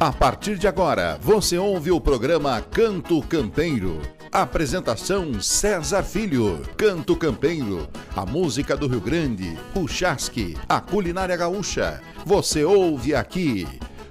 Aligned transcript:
A 0.00 0.12
partir 0.12 0.56
de 0.56 0.68
agora, 0.68 1.18
você 1.20 1.58
ouve 1.58 1.90
o 1.90 2.00
programa 2.00 2.60
Canto 2.60 3.20
Campeiro. 3.20 4.00
Apresentação 4.30 5.40
César 5.40 6.04
Filho, 6.04 6.62
Canto 6.76 7.16
Campeiro, 7.16 7.88
a 8.14 8.24
música 8.24 8.76
do 8.76 8.86
Rio 8.86 9.00
Grande, 9.00 9.58
o 9.74 9.88
chasque, 9.88 10.56
a 10.68 10.80
culinária 10.80 11.36
gaúcha. 11.36 12.00
Você 12.24 12.62
ouve 12.62 13.12
aqui. 13.12 13.66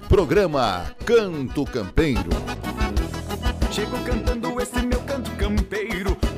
Programa 0.10 0.94
Canto 1.06 1.64
Campeiro. 1.64 2.32
Campeiro, 4.06 4.27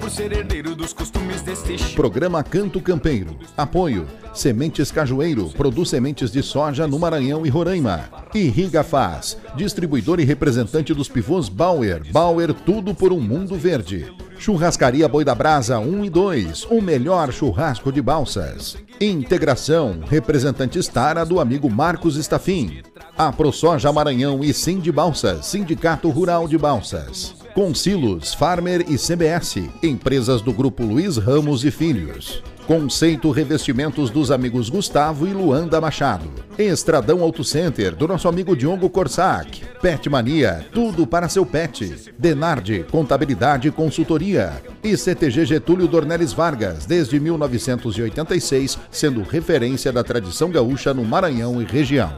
por 0.09 0.15
ser 0.15 0.31
herdeiro 0.31 0.75
dos 0.75 0.91
costumes 0.91 1.41
deste. 1.43 1.93
Programa 1.93 2.43
Canto 2.43 2.81
Campeiro. 2.81 3.37
Apoio. 3.55 4.07
Sementes 4.33 4.91
Cajueiro. 4.91 5.49
Produz 5.49 5.89
sementes 5.89 6.31
de 6.31 6.41
soja 6.41 6.87
no 6.87 6.97
Maranhão 6.97 7.45
e 7.45 7.49
Roraima. 7.49 8.09
Irriga 8.33 8.83
Faz. 8.83 9.37
Distribuidor 9.55 10.19
e 10.19 10.23
representante 10.23 10.95
dos 10.95 11.07
pivôs 11.07 11.47
Bauer. 11.47 12.01
Bauer, 12.11 12.53
tudo 12.53 12.95
por 12.95 13.13
um 13.13 13.19
mundo 13.19 13.55
verde. 13.55 14.11
Churrascaria 14.39 15.07
Boi 15.07 15.23
da 15.23 15.35
Brasa 15.35 15.77
1 15.77 16.05
e 16.05 16.09
2. 16.09 16.65
O 16.71 16.81
melhor 16.81 17.31
churrasco 17.31 17.91
de 17.91 18.01
balsas. 18.01 18.77
Integração. 18.99 19.99
Representante 20.09 20.79
Stara 20.79 21.23
do 21.23 21.39
amigo 21.39 21.69
Marcos 21.69 22.15
Estafim. 22.15 22.81
A 23.15 23.31
ProSoja 23.31 23.93
Maranhão 23.93 24.43
e 24.43 24.53
Sim 24.55 24.79
de 24.79 24.91
Balsas. 24.91 25.45
Sindicato 25.45 26.09
Rural 26.09 26.47
de 26.47 26.57
Balsas. 26.57 27.38
Consilos, 27.53 28.33
Farmer 28.33 28.85
e 28.87 28.97
CBS, 28.97 29.69
empresas 29.81 30.41
do 30.41 30.53
grupo 30.53 30.83
Luiz 30.83 31.17
Ramos 31.17 31.65
e 31.65 31.71
Filhos. 31.71 32.43
Conceito 32.67 33.31
Revestimentos 33.31 34.11
dos 34.11 34.29
amigos 34.29 34.69
Gustavo 34.69 35.27
e 35.27 35.33
Luanda 35.33 35.81
Machado. 35.81 36.29
Estradão 36.57 37.23
Auto 37.23 37.43
Center 37.43 37.95
do 37.95 38.07
nosso 38.07 38.27
amigo 38.27 38.55
Diogo 38.55 38.87
Corsac. 38.89 39.63
Pet 39.81 40.07
Mania, 40.07 40.63
tudo 40.71 41.07
para 41.07 41.27
seu 41.27 41.43
pet. 41.43 42.13
Denarde, 42.17 42.85
Contabilidade 42.91 43.67
e 43.67 43.71
Consultoria. 43.71 44.61
E 44.83 44.95
CTG 44.95 45.45
Getúlio 45.45 45.87
Dornelles 45.87 46.31
Vargas, 46.31 46.85
desde 46.85 47.19
1986, 47.19 48.77
sendo 48.91 49.23
referência 49.23 49.91
da 49.91 50.03
tradição 50.03 50.51
gaúcha 50.51 50.93
no 50.93 51.03
Maranhão 51.03 51.59
e 51.59 51.65
região. 51.65 52.13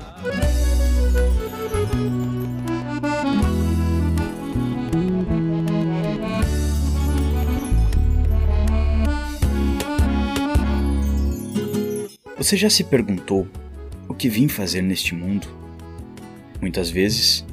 Você 12.41 12.57
já 12.57 12.71
se 12.71 12.83
perguntou 12.83 13.47
o 14.07 14.15
que 14.15 14.27
vim 14.27 14.47
fazer 14.47 14.81
neste 14.81 15.13
mundo? 15.13 15.47
Muitas 16.59 16.89
vezes, 16.89 17.45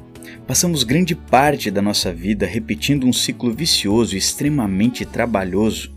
passamos 0.47 0.83
grande 0.83 1.13
parte 1.13 1.69
da 1.69 1.79
nossa 1.79 2.11
vida 2.11 2.47
repetindo 2.47 3.05
um 3.05 3.13
ciclo 3.13 3.53
vicioso 3.53 4.15
e 4.15 4.17
extremamente 4.17 5.05
trabalhoso 5.05 5.93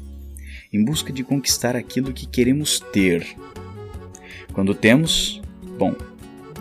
em 0.70 0.84
busca 0.84 1.10
de 1.10 1.24
conquistar 1.24 1.74
aquilo 1.74 2.12
que 2.12 2.26
queremos 2.26 2.80
ter. 2.92 3.26
Quando 4.52 4.74
temos, 4.74 5.40
bom, 5.78 5.94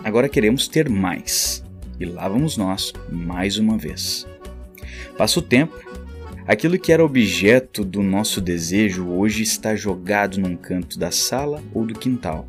agora 0.01 0.29
queremos 0.29 0.69
ter 0.69 0.87
mais. 0.87 1.61
E 1.99 2.05
lá 2.05 2.29
vamos 2.29 2.55
nós, 2.55 2.93
mais 3.11 3.57
uma 3.57 3.77
vez. 3.77 4.25
Passa 5.17 5.37
o 5.37 5.41
tempo 5.43 5.77
Aquilo 6.51 6.77
que 6.77 6.91
era 6.91 7.01
objeto 7.01 7.81
do 7.81 8.03
nosso 8.03 8.41
desejo 8.41 9.07
hoje 9.07 9.41
está 9.41 9.73
jogado 9.73 10.37
num 10.37 10.57
canto 10.57 10.99
da 10.99 11.09
sala 11.09 11.63
ou 11.73 11.85
do 11.85 11.97
quintal. 11.97 12.45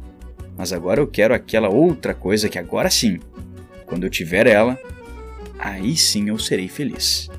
Mas 0.58 0.72
agora 0.72 1.00
eu 1.00 1.06
quero 1.06 1.32
aquela 1.32 1.68
outra 1.68 2.12
coisa 2.12 2.48
que 2.48 2.58
agora 2.58 2.90
sim, 2.90 3.20
quando 3.86 4.02
eu 4.02 4.10
tiver 4.10 4.48
ela, 4.48 4.76
aí 5.56 5.96
sim 5.96 6.30
eu 6.30 6.36
serei 6.36 6.66
feliz. 6.66 7.30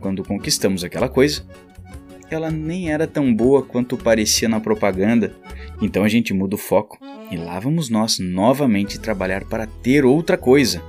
Quando 0.00 0.24
conquistamos 0.24 0.82
aquela 0.82 1.08
coisa, 1.08 1.46
ela 2.28 2.50
nem 2.50 2.90
era 2.90 3.06
tão 3.06 3.32
boa 3.32 3.62
quanto 3.62 3.96
parecia 3.96 4.48
na 4.48 4.58
propaganda, 4.58 5.32
então 5.80 6.02
a 6.02 6.08
gente 6.08 6.34
muda 6.34 6.56
o 6.56 6.58
foco 6.58 6.98
e 7.30 7.36
lá 7.36 7.60
vamos 7.60 7.88
nós 7.88 8.18
novamente 8.18 8.98
trabalhar 8.98 9.44
para 9.44 9.68
ter 9.68 10.04
outra 10.04 10.36
coisa, 10.36 10.82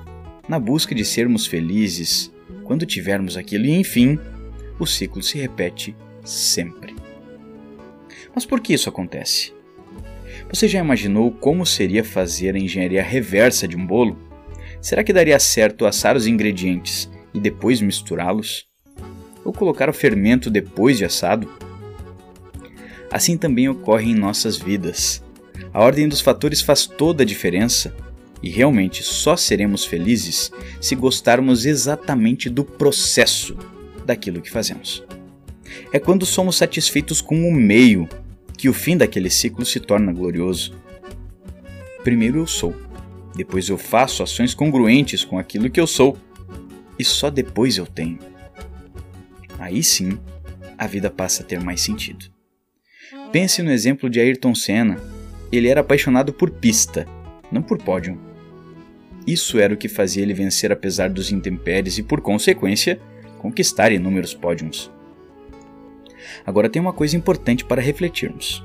na 0.50 0.58
busca 0.58 0.96
de 0.96 1.06
sermos 1.06 1.46
felizes, 1.46 2.36
quando 2.68 2.86
tivermos 2.86 3.38
aquilo, 3.38 3.66
e 3.66 3.80
enfim, 3.80 4.20
o 4.78 4.86
ciclo 4.86 5.24
se 5.24 5.38
repete 5.38 5.96
sempre. 6.22 6.94
Mas 8.36 8.46
por 8.46 8.60
que 8.60 8.74
isso 8.74 8.90
acontece? 8.90 9.54
Você 10.50 10.68
já 10.68 10.80
imaginou 10.80 11.32
como 11.32 11.66
seria 11.66 12.04
fazer 12.04 12.56
a 12.56 12.60
engenharia 12.60 13.02
reversa 13.02 13.70
de 13.70 13.78
um 13.78 13.88
bolo? 13.88 14.18
Será 14.82 15.02
que 15.02 15.14
daria 15.14 15.40
certo 15.40 15.86
assar 15.86 16.18
os 16.18 16.28
ingredientes 16.28 17.10
e 17.34 17.40
depois 17.40 17.80
misturá-los? 17.80 18.68
Ou 19.46 19.54
colocar 19.54 19.90
o 19.90 19.94
fermento 19.94 20.50
depois 20.50 20.98
de 20.98 21.06
assado? 21.06 21.50
Assim 23.10 23.38
também 23.38 23.70
ocorre 23.70 24.12
em 24.12 24.16
nossas 24.16 24.58
vidas. 24.58 25.24
A 25.74 25.82
ordem 25.82 26.10
dos 26.10 26.20
fatores 26.20 26.62
faz 26.62 26.86
toda 26.86 27.24
a 27.24 27.26
diferença 27.26 27.96
e 28.42 28.50
realmente 28.50 29.04
só 29.04 29.36
seremos 29.36 29.86
felizes 29.86 30.52
se 30.80 30.96
gostarmos 30.96 31.66
exatamente 31.66 32.50
do 32.50 32.64
processo 32.64 33.58
daquilo 34.06 34.42
que 34.42 34.52
fazemos. 34.52 35.04
É 35.92 36.00
quando 36.00 36.26
somos 36.26 36.56
satisfeitos 36.56 37.22
com 37.22 37.48
o 37.48 37.54
meio 37.54 38.08
que 38.58 38.70
o 38.70 38.74
fim 38.74 38.98
daquele 38.98 39.30
ciclo 39.30 39.66
se 39.66 39.80
torna 39.80 40.12
glorioso. 40.12 40.76
Primeiro 42.04 42.40
eu 42.40 42.48
sou, 42.48 42.76
depois 43.36 43.70
eu 43.70 43.78
faço 43.78 44.24
ações 44.24 44.54
congruentes 44.54 45.24
com 45.24 45.38
aquilo 45.38 45.70
que 45.70 45.80
eu 45.80 45.88
sou, 45.88 46.18
e 46.98 47.04
só 47.04 47.30
depois 47.30 47.78
eu 47.78 47.86
tenho. 47.86 48.18
Aí 49.60 49.84
sim, 49.84 50.18
a 50.78 50.88
vida 50.88 51.10
passa 51.10 51.44
a 51.44 51.46
ter 51.46 51.62
mais 51.62 51.82
sentido. 51.82 52.26
Pense 53.32 53.62
no 53.62 53.72
exemplo 53.72 54.10
de 54.10 54.20
Ayrton 54.20 54.56
Senna. 54.56 54.98
Ele 55.52 55.68
era 55.68 55.82
apaixonado 55.82 56.34
por 56.34 56.50
pista, 56.50 57.08
não 57.52 57.62
por 57.62 57.78
pódio. 57.78 58.27
Isso 59.28 59.60
era 59.60 59.74
o 59.74 59.78
que 59.78 59.90
fazia 59.90 60.24
ele 60.24 60.34
vencer 60.34 60.72
apesar 60.72 61.10
dos 61.10 61.34
intempéries 61.34 61.98
e, 61.98 62.04
por 62.04 62.22
consequência, 62.22 62.98
conquistar 63.40 63.92
inúmeros 63.92 64.34
pódios. 64.34 64.90
Agora 66.46 66.70
tem 66.70 66.82
uma 66.82 66.94
coisa 66.94 67.18
importante 67.18 67.66
para 67.66 67.82
refletirmos. 67.82 68.64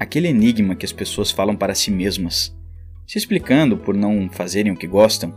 Aquele 0.00 0.28
enigma 0.28 0.74
que 0.74 0.86
as 0.86 0.92
pessoas 0.92 1.30
falam 1.30 1.54
para 1.54 1.74
si 1.74 1.90
mesmas, 1.90 2.56
se 3.06 3.18
explicando 3.18 3.76
por 3.76 3.94
não 3.94 4.30
fazerem 4.30 4.72
o 4.72 4.76
que 4.76 4.86
gostam. 4.86 5.34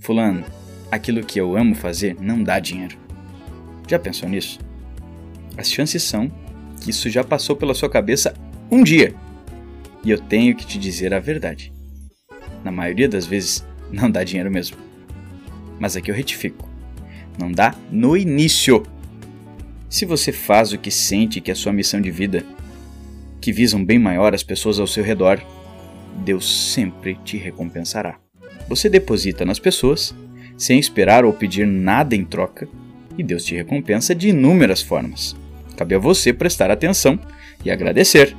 Fulano, 0.00 0.42
aquilo 0.90 1.22
que 1.22 1.38
eu 1.38 1.54
amo 1.54 1.74
fazer 1.74 2.16
não 2.18 2.42
dá 2.42 2.58
dinheiro. 2.58 2.96
Já 3.86 3.98
pensou 3.98 4.26
nisso? 4.26 4.58
As 5.54 5.70
chances 5.70 6.02
são 6.02 6.32
que 6.80 6.90
isso 6.90 7.10
já 7.10 7.22
passou 7.22 7.54
pela 7.54 7.74
sua 7.74 7.90
cabeça 7.90 8.32
um 8.70 8.82
dia. 8.82 9.14
E 10.02 10.10
eu 10.10 10.18
tenho 10.18 10.56
que 10.56 10.66
te 10.66 10.78
dizer 10.78 11.12
a 11.12 11.18
verdade 11.18 11.75
na 12.66 12.72
maioria 12.72 13.08
das 13.08 13.24
vezes, 13.24 13.64
não 13.92 14.10
dá 14.10 14.24
dinheiro 14.24 14.50
mesmo. 14.50 14.76
Mas 15.78 15.96
aqui 15.96 16.10
eu 16.10 16.14
retifico: 16.14 16.68
não 17.38 17.50
dá 17.50 17.74
no 17.90 18.16
início. 18.16 18.82
Se 19.88 20.04
você 20.04 20.32
faz 20.32 20.72
o 20.72 20.78
que 20.78 20.90
sente 20.90 21.40
que 21.40 21.50
é 21.50 21.54
sua 21.54 21.72
missão 21.72 22.00
de 22.00 22.10
vida, 22.10 22.44
que 23.40 23.52
visa 23.52 23.76
um 23.76 23.84
bem 23.84 24.00
maior 24.00 24.34
às 24.34 24.42
pessoas 24.42 24.80
ao 24.80 24.86
seu 24.86 25.04
redor, 25.04 25.40
Deus 26.24 26.72
sempre 26.72 27.16
te 27.24 27.36
recompensará. 27.36 28.18
Você 28.68 28.88
deposita 28.88 29.44
nas 29.44 29.60
pessoas, 29.60 30.12
sem 30.58 30.80
esperar 30.80 31.24
ou 31.24 31.32
pedir 31.32 31.66
nada 31.68 32.16
em 32.16 32.24
troca, 32.24 32.68
e 33.16 33.22
Deus 33.22 33.44
te 33.44 33.54
recompensa 33.54 34.12
de 34.12 34.30
inúmeras 34.30 34.82
formas. 34.82 35.36
Cabe 35.76 35.94
a 35.94 35.98
você 35.98 36.32
prestar 36.32 36.70
atenção 36.70 37.16
e 37.64 37.70
agradecer. 37.70 38.36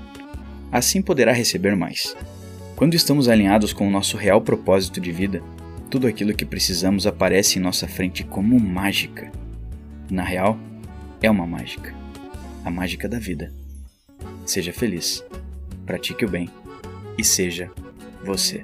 Assim 0.69 1.01
poderá 1.01 1.31
receber 1.31 1.77
mais. 1.77 2.13
Quando 2.77 2.93
estamos 2.93 3.27
alinhados 3.27 3.73
com 3.73 3.87
o 3.87 3.91
nosso 3.91 4.17
real 4.17 4.39
propósito 4.39 5.01
de 5.01 5.11
vida, 5.11 5.41
tudo 5.89 6.05
aquilo 6.05 6.35
que 6.35 6.45
precisamos 6.45 7.07
aparece 7.07 7.57
em 7.57 7.61
nossa 7.61 7.87
frente 7.87 8.23
como 8.23 8.59
mágica. 8.59 9.31
Na 10.11 10.21
real, 10.21 10.59
é 11.19 11.27
uma 11.27 11.47
mágica. 11.47 11.91
A 12.63 12.69
mágica 12.69 13.09
da 13.09 13.17
vida. 13.17 13.51
Seja 14.45 14.71
feliz, 14.71 15.25
pratique 15.87 16.23
o 16.23 16.29
bem 16.29 16.51
e 17.17 17.23
seja 17.23 17.71
você. 18.23 18.63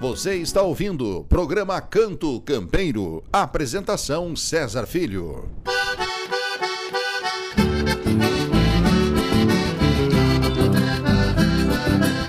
Você 0.00 0.34
está 0.38 0.60
ouvindo 0.60 1.18
o 1.18 1.24
programa 1.24 1.80
Canto 1.80 2.40
Campeiro. 2.40 3.22
Apresentação 3.32 4.34
César 4.34 4.86
Filho. 4.86 5.48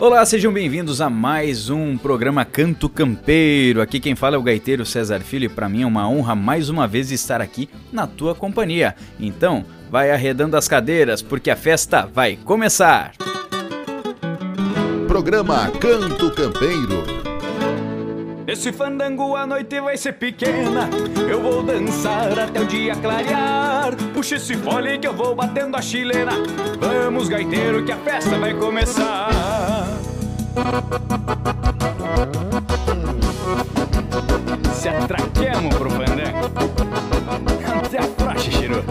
Olá, 0.03 0.25
sejam 0.25 0.51
bem-vindos 0.51 0.99
a 0.99 1.09
mais 1.09 1.69
um 1.69 1.97
programa 1.97 2.43
Canto 2.43 2.89
Campeiro. 2.89 3.81
Aqui 3.81 4.01
quem 4.01 4.15
fala 4.17 4.35
é 4.35 4.37
o 4.37 4.43
gaiteiro 4.43 4.85
César 4.85 5.21
Filho 5.21 5.45
e 5.45 5.49
para 5.49 5.69
mim 5.69 5.83
é 5.83 5.85
uma 5.85 6.09
honra 6.09 6.35
mais 6.35 6.67
uma 6.67 6.85
vez 6.85 7.09
estar 7.09 7.39
aqui 7.39 7.69
na 7.89 8.05
tua 8.05 8.35
companhia. 8.35 8.97
Então, 9.17 9.63
vai 9.89 10.11
arredando 10.11 10.57
as 10.57 10.67
cadeiras 10.67 11.21
porque 11.21 11.49
a 11.49 11.55
festa 11.55 12.05
vai 12.05 12.35
começar. 12.35 13.13
Programa 15.07 15.71
Canto 15.79 16.29
Campeiro. 16.31 17.32
Esse 18.45 18.73
fandango 18.73 19.35
a 19.35 19.47
noite 19.47 19.79
vai 19.79 19.95
ser 19.95 20.13
pequena. 20.13 20.89
Eu 21.29 21.41
vou 21.41 21.63
dançar 21.63 22.37
até 22.37 22.59
o 22.61 22.65
dia 22.65 22.95
clarear. 22.95 23.95
Puxa 24.13 24.35
esse 24.35 24.55
fole 24.57 24.99
que 24.99 25.07
eu 25.07 25.13
vou 25.13 25.33
batendo 25.33 25.77
a 25.77 25.81
chilena. 25.81 26.31
Vamos, 26.79 27.29
gaiteiro, 27.29 27.85
que 27.85 27.91
a 27.91 27.97
festa 27.97 28.37
vai 28.37 28.53
começar. 28.53 29.29
Se 34.73 34.89
atraquemos 34.89 35.75
pro 35.75 35.89
fandango. 35.89 36.51
Até 37.85 37.99
a 37.99 38.07
praxe, 38.07 38.51
Chiru. 38.51 38.83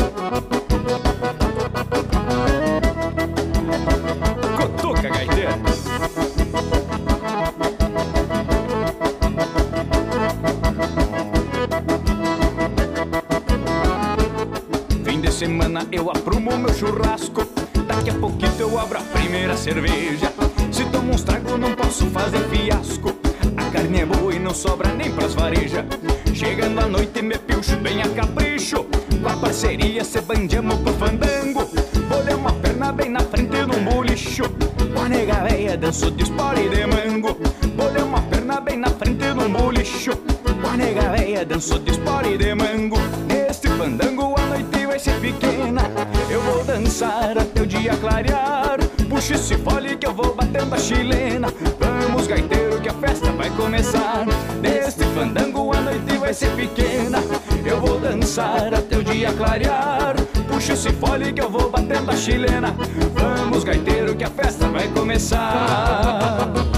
Semana 15.42 15.84
eu 15.90 16.08
aprumo 16.08 16.56
meu 16.56 16.72
churrasco. 16.72 17.44
Daqui 17.88 18.10
a 18.10 18.14
pouquinho 18.14 18.52
eu 18.60 18.78
abro 18.78 18.98
a 18.98 19.00
primeira 19.00 19.56
cerveja. 19.56 20.32
Se 20.70 20.84
tomo 20.84 21.12
uns 21.12 21.24
tragos, 21.24 21.58
não 21.58 21.74
posso 21.74 22.06
fazer 22.10 22.44
fiasco. 22.48 23.12
A 23.56 23.64
carne 23.72 24.02
é 24.02 24.06
boa 24.06 24.32
e 24.32 24.38
não 24.38 24.54
sobra 24.54 24.94
nem 24.94 25.10
pras 25.10 25.34
varejas. 25.34 25.84
Chegando 26.32 26.78
à 26.78 26.86
noite, 26.86 27.20
me 27.22 27.36
pilcho 27.36 27.76
bem 27.78 28.02
a 28.02 28.08
capricho. 28.10 28.86
Com 29.20 29.28
a 29.28 29.36
parceria, 29.36 30.04
se 30.04 30.20
bandiamos 30.20 30.76
pro 30.76 30.92
fandango. 30.92 31.68
Bolei 32.08 32.34
uma 32.34 32.52
perna 32.52 32.92
bem 32.92 33.10
na 33.10 33.20
frente 33.20 33.56
num 33.66 33.82
bolicho. 33.84 34.44
Com 34.94 35.00
a 35.00 35.08
nega 35.08 35.42
véia, 35.42 35.76
danço 35.76 36.08
de 36.12 36.22
espora 36.22 36.60
e 36.60 36.68
de 36.68 36.86
mango. 36.86 37.36
Bolei 37.76 38.02
uma 38.02 38.22
perna 38.22 38.60
bem 38.60 38.78
na 38.78 38.90
frente 38.90 39.26
num 39.34 39.50
bolicho. 39.50 40.12
Com 40.62 40.68
a 40.68 40.76
nega 40.76 41.10
véia, 41.10 41.44
danço 41.44 41.80
de 41.80 41.90
espora 41.90 42.28
e 42.28 42.38
de 42.38 42.54
mango. 42.54 42.98
Neste 43.26 43.66
fandango, 43.68 44.21
dançar 46.92 47.38
até 47.38 47.62
o 47.62 47.66
dia 47.66 47.96
clarear. 47.96 48.78
Puxa 49.08 49.34
esse 49.34 49.56
fole 49.56 49.96
que 49.96 50.06
eu 50.06 50.12
vou 50.12 50.34
batendo 50.34 50.74
a 50.74 50.78
chilena. 50.78 51.48
Vamos, 51.80 52.26
gaiteiro, 52.26 52.80
que 52.82 52.88
a 52.90 52.92
festa 52.92 53.32
vai 53.32 53.48
começar. 53.50 54.26
Neste 54.60 55.02
fandango, 55.14 55.74
a 55.74 55.80
noite 55.80 56.18
vai 56.18 56.34
ser 56.34 56.50
pequena. 56.54 57.18
Eu 57.64 57.80
vou 57.80 57.98
dançar 57.98 58.74
até 58.74 58.98
o 58.98 59.02
dia 59.02 59.32
clarear. 59.32 60.16
Puxa 60.46 60.74
esse 60.74 60.92
fole 60.92 61.32
que 61.32 61.40
eu 61.40 61.50
vou 61.50 61.70
batendo 61.70 62.10
a 62.10 62.16
chilena. 62.16 62.76
Vamos, 63.14 63.64
gaiteiro, 63.64 64.14
que 64.14 64.24
a 64.24 64.30
festa 64.30 64.68
vai 64.68 64.86
começar. 64.88 66.71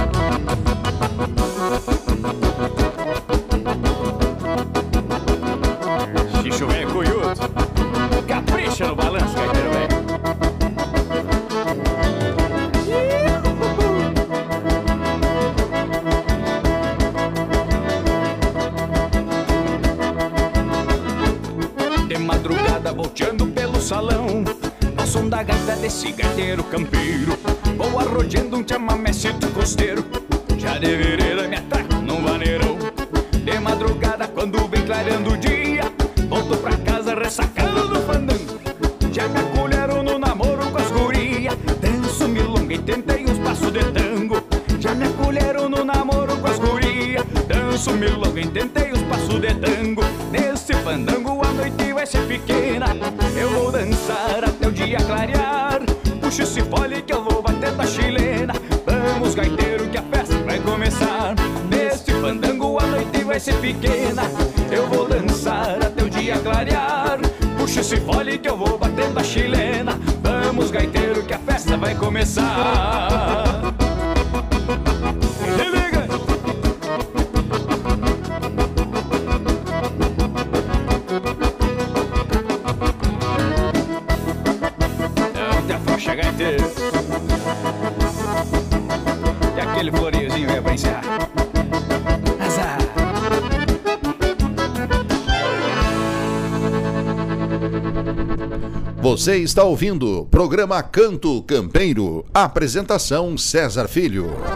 Você 99.15 99.37
está 99.37 99.63
ouvindo 99.63 100.27
programa 100.31 100.83
Canto 100.83 101.43
Campeiro. 101.45 102.25
Apresentação 102.35 103.39
César 103.39 103.87
Filho. 103.87 104.54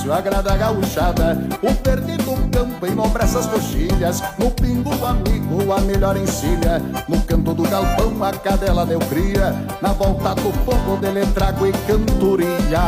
Fácil, 0.00 0.12
agrada 0.12 0.52
a 0.52 0.56
gauchada. 0.56 1.38
O 1.62 1.74
perdido 1.74 2.34
campo 2.50 2.86
enobrece 2.86 3.36
as 3.36 3.46
coxilhas. 3.46 4.22
No 4.38 4.50
pingo, 4.50 4.92
amigo, 5.04 5.72
a 5.72 5.80
melhor 5.80 6.16
encilha. 6.16 6.80
No 7.08 7.20
canto 7.22 7.54
do 7.54 7.62
galpão, 7.64 8.22
a 8.22 8.32
cadela 8.32 8.86
deu 8.86 8.98
cria. 9.00 9.54
Na 9.80 9.92
volta 9.92 10.34
do 10.34 10.52
fogo, 10.64 10.96
dele 11.00 11.26
trago 11.34 11.66
e 11.66 11.72
cantoria. 11.86 12.80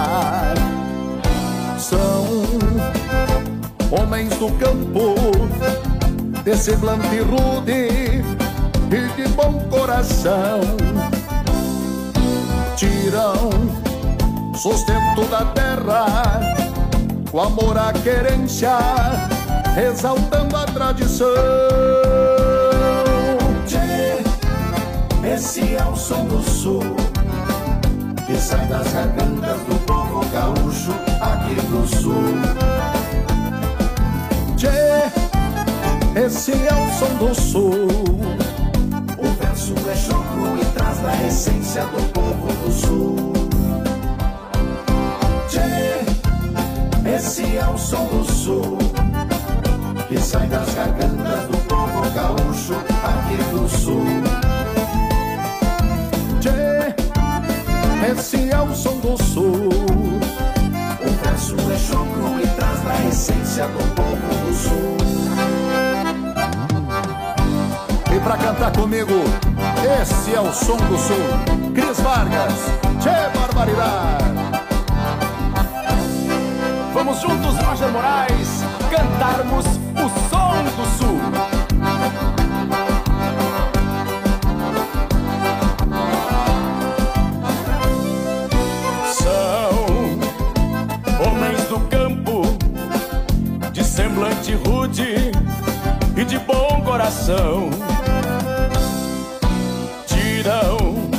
São 1.79 2.27
homens 3.91 4.37
do 4.37 4.51
campo 4.53 5.15
de 6.45 6.57
semblante 6.57 7.21
rude 7.21 8.23
e 8.91 9.23
de 9.23 9.29
bom 9.29 9.61
coração. 9.71 10.61
Tiram 12.77 13.51
sustento 14.55 15.25
da 15.31 15.45
terra 15.47 16.52
com 17.33 17.41
amor 17.41 17.79
à 17.79 17.95
querência, 17.95 18.77
exaltando 19.91 20.55
a 20.55 20.67
tradição. 20.67 21.27
Tchê, 23.67 24.23
esse 25.35 25.75
é 25.75 25.85
o 25.91 25.97
som 25.97 26.27
do 26.27 26.43
sul 26.43 26.83
que 28.27 28.37
sai 28.37 28.67
das 28.67 28.93
gargantas 28.93 29.61
do 29.63 29.79
povo 29.87 30.21
gaúcho 30.27 30.93
aqui 31.23 31.55
do 31.55 31.87
sul. 31.89 32.35
Tchê, 34.59 35.11
esse 36.15 36.53
é 36.53 36.75
o 36.75 36.93
som 36.99 37.15
do 37.17 37.35
sul. 37.35 37.89
O 39.19 39.27
verso 39.41 39.73
é 39.91 39.97
choco 39.97 40.59
e 40.61 40.65
traz 40.77 40.99
da 40.99 41.27
essência 41.27 41.83
do 41.85 42.13
povo 42.13 42.53
do 42.63 42.71
sul. 42.71 43.33
Tchê, 45.49 46.02
esse 47.25 47.57
é 47.57 47.65
o 47.69 47.79
som 47.79 48.05
do 48.07 48.25
sul 48.25 48.79
que 50.09 50.19
sai 50.19 50.45
das 50.49 50.75
gargantas 50.75 51.45
do 51.45 51.57
povo 51.69 52.11
gaúcho 52.11 52.75
aqui 52.75 53.37
do 53.53 53.69
sul. 53.69 54.05
Tchê, 56.41 56.93
esse 58.11 58.51
é 58.51 58.61
o 58.61 58.75
som 58.75 58.99
do 58.99 59.17
sul. 59.23 59.71
O 61.01 61.25
verso 61.25 61.55
é 61.71 61.79
chocro 61.79 62.41
e 62.43 62.47
traz 62.57 62.83
na 62.83 63.09
essência 63.09 63.69
do 63.69 63.95
povo 63.95 64.17
do 64.45 64.53
sul. 64.53 64.97
E 68.17 68.19
pra 68.19 68.37
cantar 68.37 68.73
comigo, 68.73 69.23
esse 70.03 70.35
é 70.35 70.41
o 70.41 70.53
som 70.53 70.77
do 70.77 70.99
sul. 70.99 71.73
Cris 71.73 72.01
Vargas, 72.01 72.55
Tchê 73.01 73.39
Barbaridade. 73.39 74.52
Vamos 77.13 77.21
juntos, 77.21 77.59
Roger 77.59 77.91
Moraes, 77.91 78.65
cantarmos 78.91 79.67
o 79.67 80.09
som 80.31 80.65
do 80.65 80.87
sul. 80.97 81.21
semblante 93.85 94.55
rude 94.55 95.33
e 96.17 96.25
de 96.25 96.39
bom 96.39 96.81
coração. 96.83 97.69
Tiram 100.07 101.11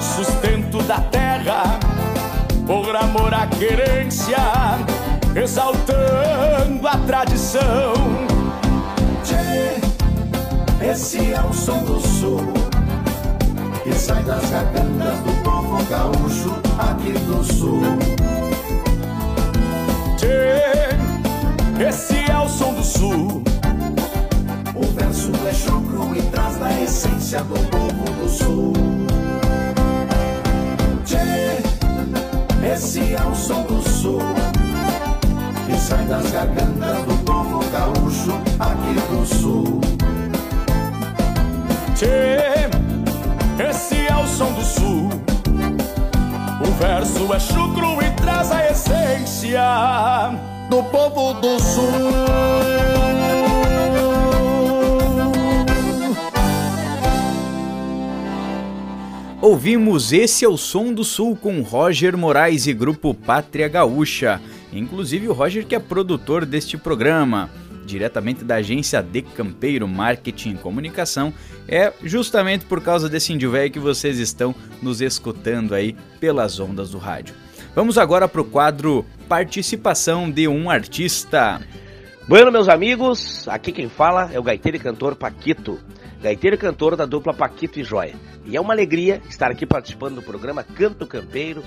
sustento 0.00 0.80
da 0.84 1.00
terra 1.00 1.80
por 2.64 2.94
amor 2.94 3.34
à 3.34 3.46
querência, 3.46 4.38
exaltando 5.34 6.86
a 6.86 6.96
tradição. 7.06 7.94
Tchê, 9.24 10.90
esse 10.90 11.32
é 11.32 11.40
o 11.40 11.52
som 11.52 11.78
do 11.84 12.00
sul 12.00 12.52
que 13.82 13.92
sai 13.94 14.22
das 14.22 14.48
gargantas 14.48 15.18
do 15.20 15.42
povo 15.42 15.84
gaúcho 15.86 16.54
aqui 16.78 17.12
do 17.12 17.42
sul. 17.42 17.82
Tchê, 20.16 21.86
esse 21.88 22.30
é 22.30 22.38
o 22.38 22.48
som 22.48 22.74
do 22.74 22.84
sul. 22.84 23.42
O 24.74 24.86
verso 24.94 25.32
é 25.48 25.52
chucro 25.52 26.16
e 26.16 26.22
traz 26.30 26.56
da 26.58 26.80
essência 26.80 27.42
do 27.42 27.58
povo 27.70 28.04
do 28.20 28.28
sul. 28.28 28.72
Tchê, 31.04 31.58
esse 32.72 33.14
é 33.14 33.26
o 33.26 33.34
som 33.34 33.62
do 33.62 33.82
sul. 33.88 34.20
Sai 35.92 36.06
das 36.06 36.30
gargantas 36.30 37.04
do 37.04 37.14
povo 37.22 37.60
gaúcho 37.70 38.32
aqui 38.58 38.94
do 39.10 39.26
sul. 39.26 39.80
Tchê, 41.94 42.70
esse 43.68 44.06
é 44.06 44.16
o 44.16 44.26
som 44.26 44.50
do 44.52 44.64
sul. 44.64 45.10
O 46.62 46.70
verso 46.80 47.34
é 47.34 47.38
chucro 47.38 48.02
e 48.02 48.10
traz 48.12 48.50
a 48.50 48.70
essência 48.70 49.60
do 50.70 50.82
povo 50.84 51.34
do 51.34 51.60
sul. 51.60 52.72
Ouvimos 59.42 60.12
Esse 60.12 60.44
é 60.44 60.48
o 60.48 60.56
Som 60.56 60.92
do 60.92 61.02
Sul 61.02 61.36
com 61.36 61.60
Roger 61.62 62.16
Moraes 62.16 62.68
e 62.68 62.72
grupo 62.72 63.12
Pátria 63.12 63.66
Gaúcha. 63.66 64.40
Inclusive 64.72 65.28
o 65.28 65.32
Roger 65.32 65.66
que 65.66 65.74
é 65.74 65.78
produtor 65.78 66.46
deste 66.46 66.78
programa, 66.78 67.50
diretamente 67.84 68.44
da 68.44 68.56
agência 68.56 69.02
De 69.02 69.22
Campeiro 69.22 69.86
Marketing 69.86 70.52
e 70.52 70.58
Comunicação. 70.58 71.32
É 71.68 71.92
justamente 72.02 72.64
por 72.64 72.80
causa 72.80 73.08
desse 73.08 73.32
índio 73.32 73.50
velho 73.50 73.70
que 73.70 73.78
vocês 73.78 74.18
estão 74.18 74.54
nos 74.80 75.00
escutando 75.00 75.74
aí 75.74 75.94
pelas 76.18 76.58
ondas 76.58 76.90
do 76.90 76.98
rádio. 76.98 77.34
Vamos 77.74 77.98
agora 77.98 78.28
para 78.28 78.40
o 78.40 78.44
quadro 78.44 79.04
Participação 79.28 80.30
de 80.30 80.46
um 80.46 80.68
Artista. 80.68 81.60
Bueno, 82.28 82.52
meus 82.52 82.68
amigos, 82.68 83.48
aqui 83.48 83.72
quem 83.72 83.88
fala 83.88 84.30
é 84.32 84.38
o 84.38 84.42
gaiteiro 84.42 84.76
e 84.76 84.80
cantor 84.80 85.16
Paquito, 85.16 85.78
gaiteiro 86.22 86.54
e 86.54 86.58
cantor 86.58 86.96
da 86.96 87.04
dupla 87.04 87.34
Paquito 87.34 87.80
e 87.80 87.84
Joia. 87.84 88.14
E 88.44 88.56
é 88.56 88.60
uma 88.60 88.72
alegria 88.72 89.20
estar 89.28 89.50
aqui 89.50 89.66
participando 89.66 90.16
do 90.16 90.22
programa 90.22 90.62
Canto 90.62 91.06
Campeiro 91.06 91.62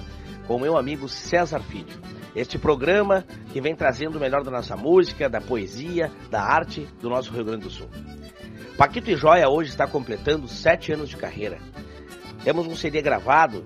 com 0.47 0.59
meu 0.59 0.77
amigo 0.77 1.09
César 1.09 1.59
Filho. 1.59 2.14
Este 2.35 2.59
programa 2.59 3.23
que 3.53 3.61
vem 3.61 3.73
trazendo 3.73 4.17
o 4.17 4.19
melhor 4.19 4.43
da 4.43 4.51
nossa 4.51 4.75
música, 4.75 5.29
da 5.29 5.39
poesia, 5.39 6.11
da 6.29 6.41
arte 6.41 6.85
do 7.01 7.09
nosso 7.09 7.31
Rio 7.31 7.45
Grande 7.45 7.63
do 7.63 7.69
Sul. 7.69 7.89
Paquito 8.77 9.09
e 9.09 9.15
Joia 9.15 9.47
hoje 9.47 9.69
está 9.69 9.87
completando 9.87 10.45
sete 10.49 10.91
anos 10.91 11.07
de 11.07 11.15
carreira. 11.15 11.57
Temos 12.43 12.67
um 12.67 12.75
CD 12.75 13.01
gravado 13.01 13.63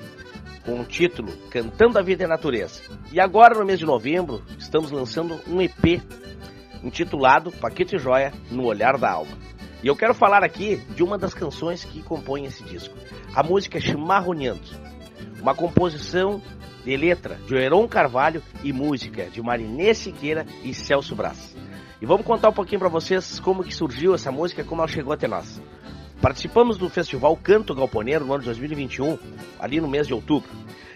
com 0.64 0.80
o 0.80 0.86
título 0.86 1.32
Cantando 1.50 1.98
a 1.98 2.04
Vida 2.04 2.24
e 2.24 2.26
a 2.26 2.30
Natureza. 2.30 2.84
E 3.12 3.20
agora, 3.20 3.58
no 3.58 3.66
mês 3.66 3.80
de 3.80 3.88
novembro, 3.88 4.44
estamos 4.60 4.92
lançando 4.92 5.42
um 5.48 5.60
EP 5.60 6.00
intitulado 6.84 7.52
Paquete 7.52 7.98
Joia 7.98 8.32
no 8.52 8.66
Olhar 8.66 9.00
da 9.00 9.10
Alma. 9.10 9.36
E 9.82 9.88
eu 9.88 9.96
quero 9.96 10.14
falar 10.14 10.44
aqui 10.44 10.76
de 10.94 11.02
uma 11.02 11.18
das 11.18 11.34
canções 11.34 11.84
que 11.84 12.04
compõem 12.04 12.46
esse 12.46 12.64
disco. 12.64 12.96
A 13.34 13.42
música 13.42 13.80
é 13.80 13.82
Chimarroneando, 13.82 14.62
uma 15.42 15.56
composição 15.56 16.40
de 16.84 16.96
letra 16.96 17.36
de 17.48 17.56
Heron 17.56 17.88
Carvalho 17.88 18.42
e 18.64 18.72
música 18.72 19.26
de 19.26 19.42
Marinê 19.42 19.94
Siqueira 19.94 20.46
e 20.64 20.74
Celso 20.74 21.16
Brás. 21.16 21.56
E 22.02 22.06
vamos 22.06 22.26
contar 22.26 22.50
um 22.50 22.54
pouquinho 22.54 22.80
para 22.80 22.90
vocês 22.90 23.40
como 23.40 23.64
que 23.64 23.74
surgiu 23.74 24.16
essa 24.16 24.32
música, 24.32 24.64
como 24.64 24.82
ela 24.82 24.88
chegou 24.88 25.14
até 25.14 25.28
nós. 25.28 25.62
Participamos 26.22 26.78
do 26.78 26.90
festival 26.90 27.36
Canto 27.38 27.74
Galponeiro 27.74 28.26
no 28.26 28.34
ano 28.34 28.42
de 28.42 28.48
2021, 28.48 29.18
ali 29.60 29.80
no 29.80 29.88
mês 29.88 30.08
de 30.08 30.14
outubro. 30.14 30.50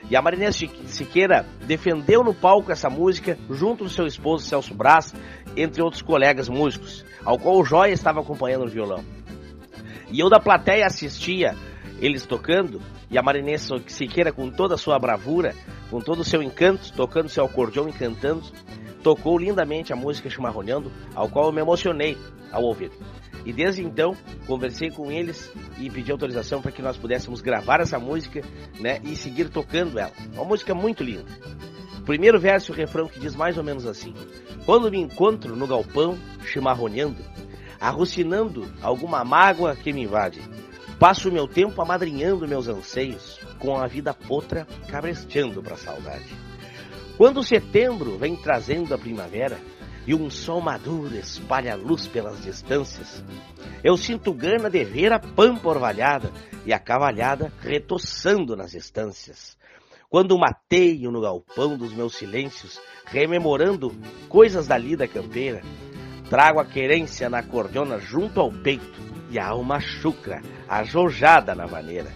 E 0.09 0.15
a 0.15 0.21
Marinês 0.21 0.61
Siqueira 0.85 1.45
defendeu 1.65 2.23
no 2.23 2.33
palco 2.33 2.71
essa 2.71 2.89
música 2.89 3.37
junto 3.49 3.85
do 3.85 3.89
seu 3.89 4.05
esposo 4.05 4.45
Celso 4.45 4.73
Brás, 4.73 5.13
entre 5.55 5.81
outros 5.81 6.01
colegas 6.01 6.49
músicos, 6.49 7.05
ao 7.23 7.39
qual 7.39 7.57
o 7.57 7.63
Joia 7.63 7.93
estava 7.93 8.19
acompanhando 8.19 8.65
no 8.65 8.71
violão. 8.71 9.03
E 10.11 10.19
eu 10.19 10.29
da 10.29 10.39
plateia 10.39 10.85
assistia 10.85 11.55
eles 11.99 12.25
tocando, 12.25 12.81
e 13.13 13.17
a 13.17 13.21
Marinês 13.21 13.69
Siqueira 13.85 14.33
com 14.33 14.49
toda 14.49 14.73
a 14.73 14.77
sua 14.77 14.97
bravura, 14.97 15.53
com 15.91 16.01
todo 16.01 16.21
o 16.21 16.25
seu 16.25 16.41
encanto, 16.41 16.91
tocando 16.93 17.29
seu 17.29 17.45
acordeão 17.45 17.87
e 17.87 17.93
cantando, 17.93 18.41
tocou 19.03 19.37
lindamente 19.37 19.93
a 19.93 19.95
música 19.95 20.31
Chimarroneando, 20.31 20.91
ao 21.13 21.29
qual 21.29 21.45
eu 21.45 21.51
me 21.51 21.61
emocionei 21.61 22.17
ao 22.51 22.63
ouvir. 22.63 22.91
E 23.45 23.53
desde 23.53 23.83
então, 23.83 24.15
conversei 24.47 24.89
com 24.89 25.11
eles 25.11 25.51
e 25.77 25.91
pedi 25.91 26.11
autorização 26.11 26.59
para 26.59 26.71
que 26.71 26.81
nós 26.81 26.97
pudéssemos 26.97 27.39
gravar 27.39 27.81
essa 27.81 27.99
música, 27.99 28.41
né, 28.79 28.99
e 29.03 29.15
seguir 29.15 29.47
tocando 29.49 29.99
ela. 29.99 30.11
Uma 30.33 30.45
música 30.45 30.73
muito 30.73 31.03
linda. 31.03 31.25
Primeiro 32.05 32.39
verso 32.39 32.71
e 32.71 32.73
o 32.73 32.75
refrão 32.75 33.07
que 33.07 33.19
diz 33.19 33.35
mais 33.35 33.59
ou 33.59 33.63
menos 33.63 33.85
assim: 33.85 34.15
Quando 34.65 34.89
me 34.89 34.99
encontro 34.99 35.55
no 35.55 35.67
galpão, 35.67 36.17
chimarroneando, 36.43 37.23
arrucinando 37.79 38.65
alguma 38.81 39.23
mágoa 39.23 39.75
que 39.75 39.93
me 39.93 40.01
invade, 40.01 40.41
passo 41.03 41.29
meu 41.29 41.49
tempo 41.49 41.81
amadrinhando 41.81 42.47
meus 42.47 42.69
anseios, 42.69 43.37
com 43.59 43.75
a 43.75 43.85
vida 43.87 44.13
potra 44.13 44.65
cabresteando 44.87 45.61
para 45.61 45.73
a 45.73 45.77
saudade. 45.77 46.33
Quando 47.17 47.43
setembro 47.43 48.17
vem 48.17 48.37
trazendo 48.37 48.93
a 48.93 48.97
primavera, 48.97 49.59
e 50.07 50.15
um 50.15 50.29
sol 50.29 50.61
maduro 50.61 51.13
espalha 51.13 51.75
luz 51.75 52.07
pelas 52.07 52.41
distâncias. 52.41 53.21
Eu 53.83 53.97
sinto 53.97 54.33
gana 54.33 54.69
de 54.69 54.81
ver 54.85 55.11
a 55.11 55.19
pampa 55.19 55.67
orvalhada 55.67 56.31
e 56.65 56.71
a 56.71 56.79
cavalhada 56.79 57.51
retoçando 57.59 58.55
nas 58.55 58.73
estâncias. 58.73 59.57
Quando 60.09 60.39
mateio 60.39 61.11
no 61.11 61.19
galpão 61.19 61.75
dos 61.75 61.91
meus 61.91 62.15
silêncios, 62.15 62.79
rememorando 63.07 63.93
coisas 64.29 64.67
da 64.67 64.77
lida 64.77 65.05
campeira, 65.05 65.63
trago 66.29 66.61
a 66.61 66.65
querência 66.65 67.29
na 67.29 67.43
cordona 67.43 67.99
junto 67.99 68.39
ao 68.39 68.49
peito 68.49 69.12
e 69.33 69.39
a 69.39 69.47
alma 69.47 69.79
chucra, 69.79 70.43
ajojada 70.69 71.55
na 71.55 71.65
maneira. 71.67 72.11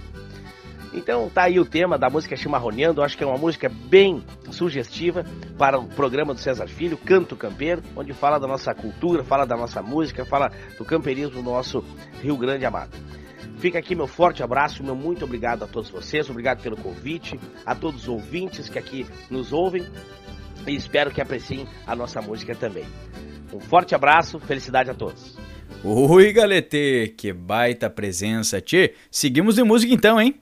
Então 0.93 1.29
tá 1.29 1.43
aí 1.43 1.59
o 1.59 1.65
tema 1.65 1.97
da 1.97 2.09
música 2.09 2.38
Chimarroneando, 2.38 3.01
acho 3.01 3.17
que 3.17 3.24
é 3.24 3.27
uma 3.27 3.38
música 3.38 3.67
bem 3.67 4.24
sugestiva 4.51 5.25
para 5.57 5.79
o 5.79 5.88
programa 5.88 6.33
do 6.33 6.39
César 6.39 6.67
Filho, 6.67 6.95
Canto 6.95 7.36
Campeiro, 7.36 7.81
onde 7.95 8.13
fala 8.13 8.39
da 8.39 8.47
nossa 8.47 8.74
cultura, 8.74 9.24
fala 9.24 9.45
da 9.45 9.57
nossa 9.57 9.81
música, 9.81 10.25
fala 10.25 10.51
do 10.77 10.86
campeirismo 10.86 11.41
do 11.41 11.41
nosso 11.41 11.83
Rio 12.21 12.38
Grande 12.38 12.65
amado. 12.65 12.95
Fica 13.57 13.79
aqui 13.79 13.95
meu 13.95 14.07
forte 14.07 14.43
abraço, 14.43 14.83
meu 14.83 14.95
muito 14.95 15.25
obrigado 15.25 15.63
a 15.63 15.67
todos 15.67 15.89
vocês, 15.89 16.29
obrigado 16.29 16.62
pelo 16.62 16.77
convite, 16.77 17.39
a 17.65 17.74
todos 17.74 18.03
os 18.03 18.07
ouvintes 18.07 18.69
que 18.69 18.77
aqui 18.77 19.07
nos 19.31 19.51
ouvem 19.51 19.83
e 20.67 20.75
espero 20.75 21.09
que 21.09 21.19
apreciem 21.19 21.67
a 21.88 21.95
nossa 21.95 22.21
música 22.21 22.53
também. 22.53 22.86
Um 23.51 23.59
forte 23.59 23.95
abraço, 23.95 24.39
felicidade 24.39 24.91
a 24.91 24.93
todos. 24.93 25.46
Oi, 25.84 26.34
Galete, 26.34 27.13
que 27.15 27.31
baita 27.31 27.89
presença, 27.89 28.60
tchê. 28.60 28.93
Seguimos 29.12 29.55
de 29.55 29.63
música 29.63 29.93
então, 29.93 30.19
hein? 30.19 30.36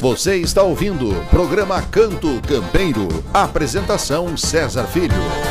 Você 0.00 0.36
está 0.36 0.62
ouvindo 0.62 1.10
o 1.10 1.26
programa 1.26 1.82
Canto 1.82 2.40
Campeiro. 2.42 3.08
Apresentação 3.32 4.36
César 4.36 4.86
Filho. 4.86 5.49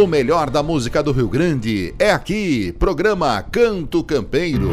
O 0.00 0.06
melhor 0.06 0.48
da 0.48 0.62
música 0.62 1.02
do 1.02 1.10
Rio 1.10 1.28
Grande 1.28 1.92
é 1.98 2.12
aqui, 2.12 2.70
programa 2.78 3.42
Canto 3.42 4.04
Campeiro. 4.04 4.68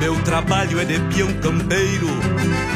Meu 0.00 0.20
trabalho 0.24 0.80
é 0.80 0.84
de 0.84 0.98
peão 1.14 1.32
campeiro, 1.34 2.08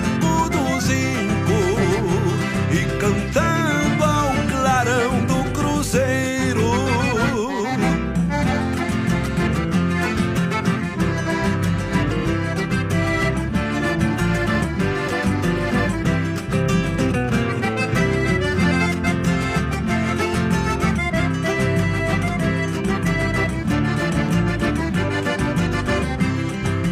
do 0.00 0.80
zinco 0.80 1.58
E 2.70 2.98
cantando 2.98 4.04
ao 4.04 4.32
clarão 4.50 5.24
do 5.26 5.50
cruzeiro. 5.52 6.72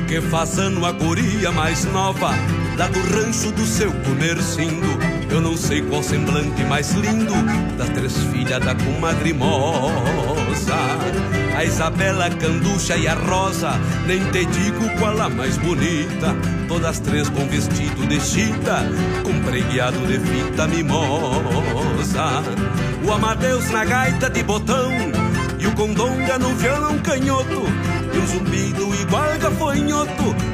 Que 0.09 0.21
faz 0.21 0.59
ano 0.59 0.85
a 0.85 0.93
guria 0.93 1.51
mais 1.51 1.85
nova 1.87 2.33
Lá 2.77 2.89
do 2.89 3.01
rancho 3.01 3.53
do 3.53 3.67
seu 3.67 3.93
comercindo 3.93 4.87
Eu 5.31 5.41
não 5.41 5.57
sei 5.57 5.83
qual 5.83 6.03
semblante 6.03 6.65
mais 6.65 6.93
lindo 6.93 7.35
das 7.77 7.89
três 7.91 8.17
filhas 8.33 8.65
da 8.65 8.75
comadre 8.75 9.33
moça. 9.33 10.77
A 11.57 11.65
Isabela, 11.65 12.27
a 12.27 12.31
Canducha 12.31 12.97
e 12.97 13.07
a 13.07 13.15
Rosa, 13.15 13.73
nem 14.07 14.25
te 14.31 14.45
digo 14.47 14.89
qual 14.99 15.21
a 15.21 15.29
mais 15.29 15.57
bonita. 15.59 16.35
Todas 16.67 16.99
três 17.01 17.29
com 17.29 17.47
vestido 17.47 18.07
de 18.07 18.21
chita, 18.21 18.85
com 19.23 19.39
preguiado 19.43 19.99
de 20.07 20.19
fita 20.19 20.67
mimosa. 20.67 22.43
O 23.05 23.13
Amadeus 23.13 23.71
na 23.71 23.85
gaita 23.85 24.31
de 24.31 24.43
botão 24.43 24.91
e 25.59 25.67
o 25.67 25.73
Condonga 25.73 26.39
no 26.39 26.55
violão 26.57 26.99
canhoto 26.99 27.63
E 28.15 28.19
um 28.19 28.27
zumbido 28.27 28.95
igual 28.95 29.39
gafanhoto 29.39 30.52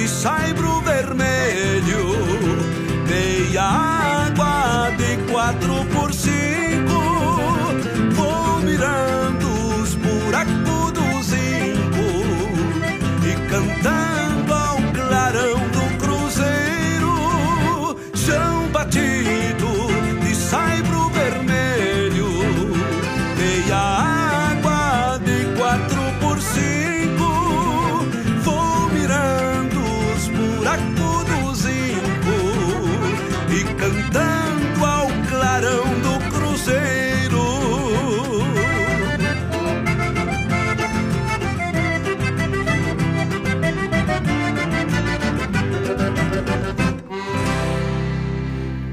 de 0.00 0.08
saibro 0.08 0.80
vermelho 0.80 2.04
Meia 3.06 3.62
água 3.62 4.90
de 4.96 5.30
quatro 5.30 5.84
por 5.92 6.14
cinco 6.14 7.00
Vou 8.12 8.60
mirando 8.60 9.46
os 9.76 9.94
buracos 9.96 10.92
do 10.96 11.22
zinco 11.22 12.06
E 13.28 13.32
cantando 13.50 14.54
ao 14.54 14.78
clarão 14.94 15.58
do 15.68 15.98
cruzeiro 15.98 17.14
Chão 18.14 18.68
batido 18.72 19.70
de 20.22 20.34
saibro 20.34 20.89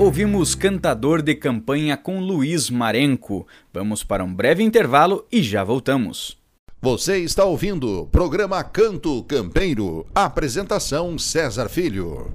Ouvimos 0.07 0.55
Cantador 0.55 1.21
de 1.21 1.35
Campanha 1.35 1.97
com 1.97 2.21
Luiz 2.21 2.69
Marenco. 2.69 3.45
Vamos 3.73 4.05
para 4.05 4.23
um 4.23 4.33
breve 4.33 4.63
intervalo 4.63 5.27
e 5.29 5.43
já 5.43 5.65
voltamos. 5.65 6.37
Você 6.81 7.17
está 7.17 7.43
ouvindo 7.43 8.03
o 8.03 8.07
programa 8.07 8.63
Canto 8.63 9.21
Campeiro. 9.23 10.07
Apresentação 10.15 11.19
César 11.19 11.67
Filho. 11.67 12.31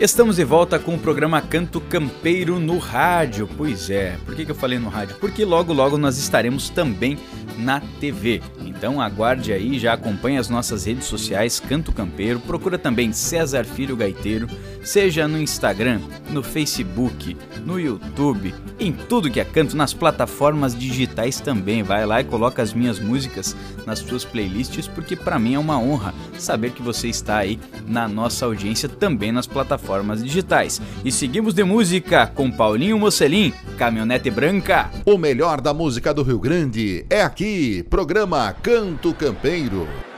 Estamos 0.00 0.36
de 0.36 0.44
volta 0.44 0.78
com 0.78 0.94
o 0.94 0.98
programa 0.98 1.42
Canto 1.42 1.78
Campeiro 1.78 2.58
no 2.58 2.78
rádio. 2.78 3.46
Pois 3.54 3.90
é, 3.90 4.16
por 4.24 4.34
que, 4.34 4.50
eu 4.50 4.54
falei 4.54 4.78
no 4.78 4.88
rádio? 4.88 5.16
Porque 5.20 5.44
logo 5.44 5.74
logo 5.74 5.98
nós 5.98 6.16
estaremos 6.16 6.70
também 6.70 7.18
na 7.58 7.82
TV. 8.00 8.40
Então 8.64 8.98
aguarde 8.98 9.52
aí, 9.52 9.78
já 9.78 9.92
acompanhe 9.92 10.38
as 10.38 10.48
nossas 10.48 10.86
redes 10.86 11.04
sociais 11.04 11.60
Canto 11.60 11.92
Campeiro, 11.92 12.40
procura 12.40 12.78
também 12.78 13.12
César 13.12 13.62
Filho 13.62 13.94
Gaiteiro, 13.94 14.48
seja 14.82 15.26
no 15.28 15.40
Instagram, 15.40 16.00
no 16.30 16.42
Facebook, 16.42 17.36
no 17.64 17.78
YouTube, 17.78 18.54
em 18.78 18.92
tudo 18.92 19.30
que 19.30 19.40
é 19.40 19.44
canto, 19.44 19.76
nas 19.76 19.92
plataformas 19.92 20.76
digitais 20.76 21.40
também. 21.40 21.82
Vai 21.82 22.06
lá 22.06 22.20
e 22.20 22.24
coloca 22.24 22.62
as 22.62 22.72
minhas 22.72 22.98
músicas 22.98 23.56
nas 23.86 23.98
suas 24.00 24.24
playlists, 24.24 24.88
porque 24.88 25.16
para 25.16 25.38
mim 25.38 25.54
é 25.54 25.58
uma 25.58 25.78
honra 25.78 26.14
saber 26.38 26.72
que 26.72 26.82
você 26.82 27.08
está 27.08 27.38
aí 27.38 27.58
na 27.86 28.08
nossa 28.08 28.46
audiência 28.46 28.88
também 28.88 29.32
nas 29.32 29.46
plataformas 29.46 30.22
digitais. 30.22 30.80
E 31.04 31.12
seguimos 31.12 31.54
de 31.54 31.64
música 31.64 32.26
com 32.26 32.50
Paulinho 32.50 32.98
Mocelin, 32.98 33.52
Caminhonete 33.76 34.30
Branca. 34.30 34.90
O 35.04 35.18
melhor 35.18 35.60
da 35.60 35.74
música 35.74 36.12
do 36.14 36.22
Rio 36.22 36.38
Grande 36.38 37.04
é 37.08 37.22
aqui, 37.22 37.84
programa 37.88 38.54
Canto 38.62 39.14
Campeiro. 39.14 40.09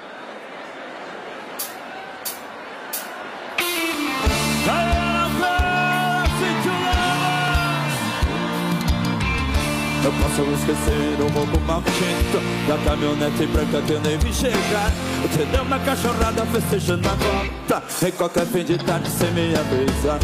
Posso 10.32 10.50
esquecer 10.52 11.20
o 11.20 11.28
roubo 11.28 11.60
maldito 11.60 12.40
Da 12.66 12.78
caminhonete 12.78 13.46
branca 13.46 13.82
que 13.82 13.92
eu 13.92 14.00
nem 14.00 14.18
vi 14.18 14.32
chegar. 14.32 14.90
Você 15.22 15.44
deu 15.46 15.62
uma 15.62 15.78
cachorrada 15.80 16.46
festejando 16.46 17.08
a 17.08 17.12
volta. 17.12 18.06
Em 18.06 18.10
qualquer 18.12 18.46
fim 18.46 18.64
de 18.64 18.78
tarde 18.78 19.08
sem 19.10 19.30
me 19.32 19.54
avisar 19.54 20.18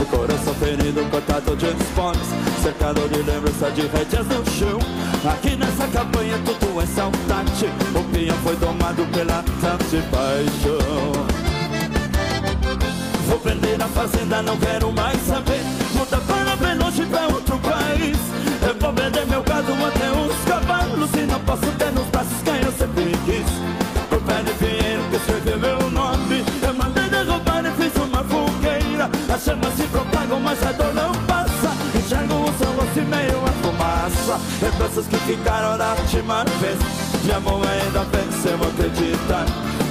O 0.00 0.06
coração 0.06 0.54
ferido, 0.54 1.04
cortado 1.10 1.56
de 1.56 1.66
esportes. 1.66 2.28
Cercado 2.62 3.08
de 3.08 3.22
lembrança 3.22 3.70
de 3.70 3.82
rédeas 3.82 4.26
no 4.26 4.44
chão. 4.50 4.78
Aqui 5.30 5.56
nessa 5.56 5.86
campanha 5.88 6.38
tudo 6.44 6.80
é 6.80 6.86
saudade. 6.86 7.66
O 7.94 8.04
peão 8.12 8.36
foi 8.44 8.56
tomado 8.56 9.04
pela 9.12 9.42
tanta 9.60 10.02
paixão. 10.10 11.48
Vou 13.26 13.38
vender 13.40 13.82
a 13.82 13.88
fazenda, 13.88 14.42
não 14.42 14.56
quero 14.56 14.92
mais 14.92 15.20
saber 15.26 15.57
Lembranças 34.60 35.06
que 35.06 35.16
ficaram 35.18 35.78
da 35.78 35.94
última 35.94 36.44
vez 36.60 36.78
De 37.24 37.32
amor 37.32 37.60
ainda 37.66 38.04
venceu 38.04 38.54
acreditar 38.54 39.46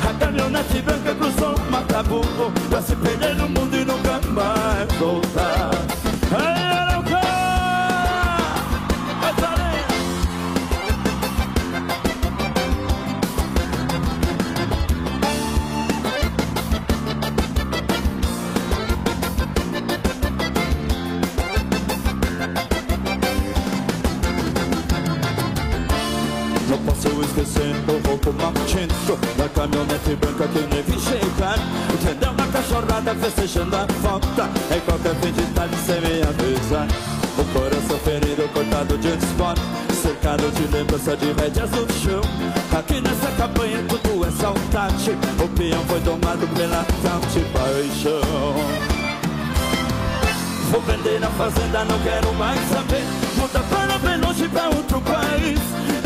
A 0.08 0.14
caminhonete 0.14 0.82
branca 0.82 1.16
cruzou 1.16 1.56
o 1.56 1.72
mataburro 1.72 2.52
Pra 2.70 2.82
se 2.82 2.96
perder 2.96 3.36
no 3.36 3.48
mundo 3.48 3.76
e 3.76 3.86
nunca 3.86 4.20
mais 4.30 4.92
voltar 5.00 5.97
cachorrada 33.08 33.16
festejando 33.16 33.76
a 33.76 33.86
volta 34.02 34.50
Em 34.76 34.80
qualquer 34.82 35.16
fim 35.16 35.32
de 35.32 35.44
tarde 35.54 35.76
sem 35.86 36.02
me 36.02 36.22
avisar. 36.22 36.88
O 37.38 37.46
coração 37.54 37.98
ferido, 38.00 38.50
cortado 38.54 38.98
de 38.98 39.10
esporte 39.10 39.62
Cercado 40.02 40.52
de 40.52 40.68
lembrança 40.76 41.16
de 41.18 41.32
rédeas 41.34 41.70
no 41.72 41.88
chão. 41.94 42.22
Aqui 42.78 43.02
nessa 43.02 43.32
campanha 43.38 43.84
tudo 43.90 44.26
é 44.26 44.32
saudade. 44.32 45.12
O 45.44 45.48
peão 45.50 45.84
foi 45.86 46.00
tomado 46.02 46.48
pela 46.56 46.86
tal 47.04 47.20
de 47.32 47.40
paixão. 47.52 48.54
Vou 50.72 50.82
vender 50.82 51.24
a 51.24 51.30
fazenda, 51.32 51.84
não 51.86 52.00
quero 52.00 52.34
mais 52.36 52.60
saber. 52.70 53.04
Muda 53.38 53.60
para 53.70 53.98
bem 53.98 54.18
longe 54.22 54.48
pra 54.50 54.70
outro 54.70 55.02
país. 55.02 55.60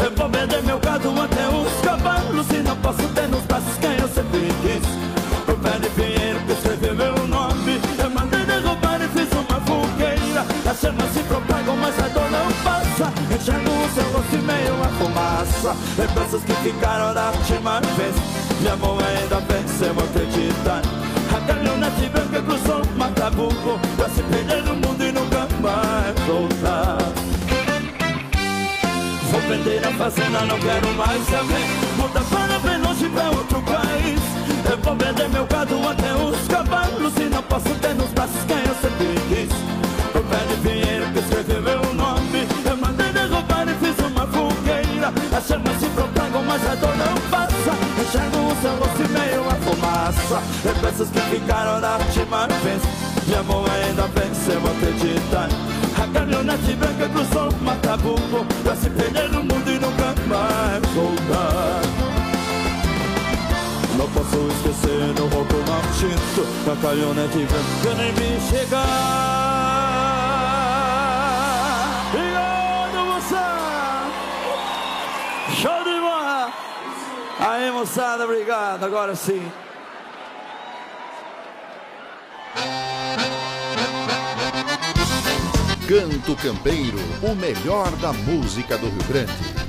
Eu 0.04 0.16
vou 0.16 0.30
vender 0.30 0.64
meu 0.64 0.80
gado 0.80 1.10
até 1.22 1.48
os 1.50 1.82
cavalos. 1.82 2.50
E 2.50 2.64
não 2.64 2.76
posso 2.78 3.08
ter 3.10 3.28
nos 3.28 3.44
braços 3.44 3.78
quem 3.80 3.98
eu 3.98 4.08
sempre 4.08 4.48
quis 4.62 5.11
nome 7.62 7.80
Eu 7.98 8.10
mandei 8.10 8.44
derrubar 8.46 9.00
e 9.02 9.08
fiz 9.10 9.30
uma 9.32 9.60
fogueira. 9.62 10.46
As 10.70 10.80
chamas 10.80 11.12
se 11.14 11.20
propagam, 11.24 11.78
mas 11.78 11.98
a 12.00 12.08
dor 12.08 12.30
não 12.32 12.52
passa. 12.64 13.14
Enxergo 13.34 13.70
o 13.70 13.90
seu 13.94 14.04
rosto 14.12 14.36
e 14.36 14.42
meio 14.42 14.84
a 14.84 14.88
fumaça. 14.98 15.76
Lembranças 15.98 16.44
que 16.44 16.54
ficaram 16.56 17.14
da 17.14 17.32
última 17.32 17.80
vez. 17.96 18.16
De 18.60 18.68
amor 18.68 19.02
ainda 19.04 19.40
venceu 19.42 19.92
acreditar. 19.92 20.82
A 21.34 21.42
caminhonete 21.48 22.10
branca 22.10 22.42
cruzou 22.42 22.82
Macabuco 22.98 23.80
Pra 23.96 24.10
se 24.10 24.22
perder 24.22 24.64
no 24.64 24.76
mundo 24.76 25.02
e 25.02 25.12
nunca 25.12 25.48
mais 25.62 26.20
voltar. 26.28 26.98
Vou 29.32 29.42
vender 29.42 29.88
a 29.88 29.92
fazenda, 29.94 30.42
não 30.42 30.60
quero 30.60 30.88
mais 30.96 31.26
saber. 31.28 31.66
Muda 31.98 32.20
para 32.30 32.51
vou 34.84 34.96
vender 34.96 35.30
meu 35.30 35.46
gado 35.46 35.76
até 35.88 36.14
os 36.16 36.48
cavalos 36.48 37.14
E 37.18 37.24
não 37.26 37.44
posso 37.44 37.70
ter 37.76 37.94
nos 37.96 38.10
braços 38.12 38.44
quem 38.48 38.58
eu 38.58 38.76
sempre 38.76 39.16
quis. 39.30 39.52
O 40.14 40.24
pé 40.24 40.38
de 40.50 40.56
pinheiro 40.62 41.06
que 41.14 41.20
escreveu 41.20 41.62
meu 41.62 41.94
nome 41.94 42.48
Eu 42.66 42.78
mandei 42.78 43.12
derrubar 43.12 43.68
e 43.68 43.74
fiz 43.76 43.98
uma 44.06 44.28
fogueira. 44.28 45.14
As 45.36 45.48
chamas 45.48 45.80
se 45.80 45.88
propagam, 45.88 46.44
mas 46.44 46.66
a 46.68 46.76
dor 46.76 46.96
não 46.98 47.30
passa. 47.30 47.72
Enxergo 48.02 48.38
o 48.38 48.62
seu 48.62 48.76
rosto 48.76 49.02
e 49.02 49.08
meio 49.10 49.50
a 49.50 49.56
fumaça. 49.56 50.42
Lembranças 50.66 51.10
que 51.10 51.20
ficaram 51.22 51.80
da 51.80 51.98
última 51.98 52.48
vez. 52.64 52.82
Me 53.28 53.36
amor 53.36 53.70
ainda 53.70 54.08
bem 54.10 54.34
se 54.34 54.50
eu 54.50 54.58
acreditar 54.58 55.48
A 56.02 56.08
caminhonete 56.12 56.74
branca 56.74 57.08
cruzou 57.08 57.50
Macabuco 57.62 58.46
Pra 58.64 58.76
se 58.76 58.90
perder 58.90 59.30
no 59.30 59.44
mundo 59.44 59.70
e 59.70 59.80
nunca 59.80 60.14
mais 60.28 60.86
voltar 60.94 62.01
não 64.02 64.10
posso 64.10 64.48
esquecer 64.48 65.14
no 65.14 65.28
roubo 65.28 65.58
maldito 65.68 66.44
Da 66.66 66.76
caminhonete 66.76 67.46
branca 67.46 67.96
nem 67.98 68.12
me 68.14 68.40
chegar. 68.50 68.88
Obrigado, 72.10 73.06
moçada 73.06 74.10
Show 75.56 75.84
de 75.84 76.00
bola! 76.00 76.52
Aí, 77.40 77.72
moçada, 77.72 78.24
obrigado 78.24 78.84
Agora 78.84 79.16
sim. 79.16 79.52
Canto 85.88 86.36
Campeiro, 86.38 87.00
o 87.22 87.36
melhor 87.36 87.92
da 87.98 88.14
música 88.14 88.78
do 88.78 88.88
Rio 88.88 89.04
Grande. 89.10 89.61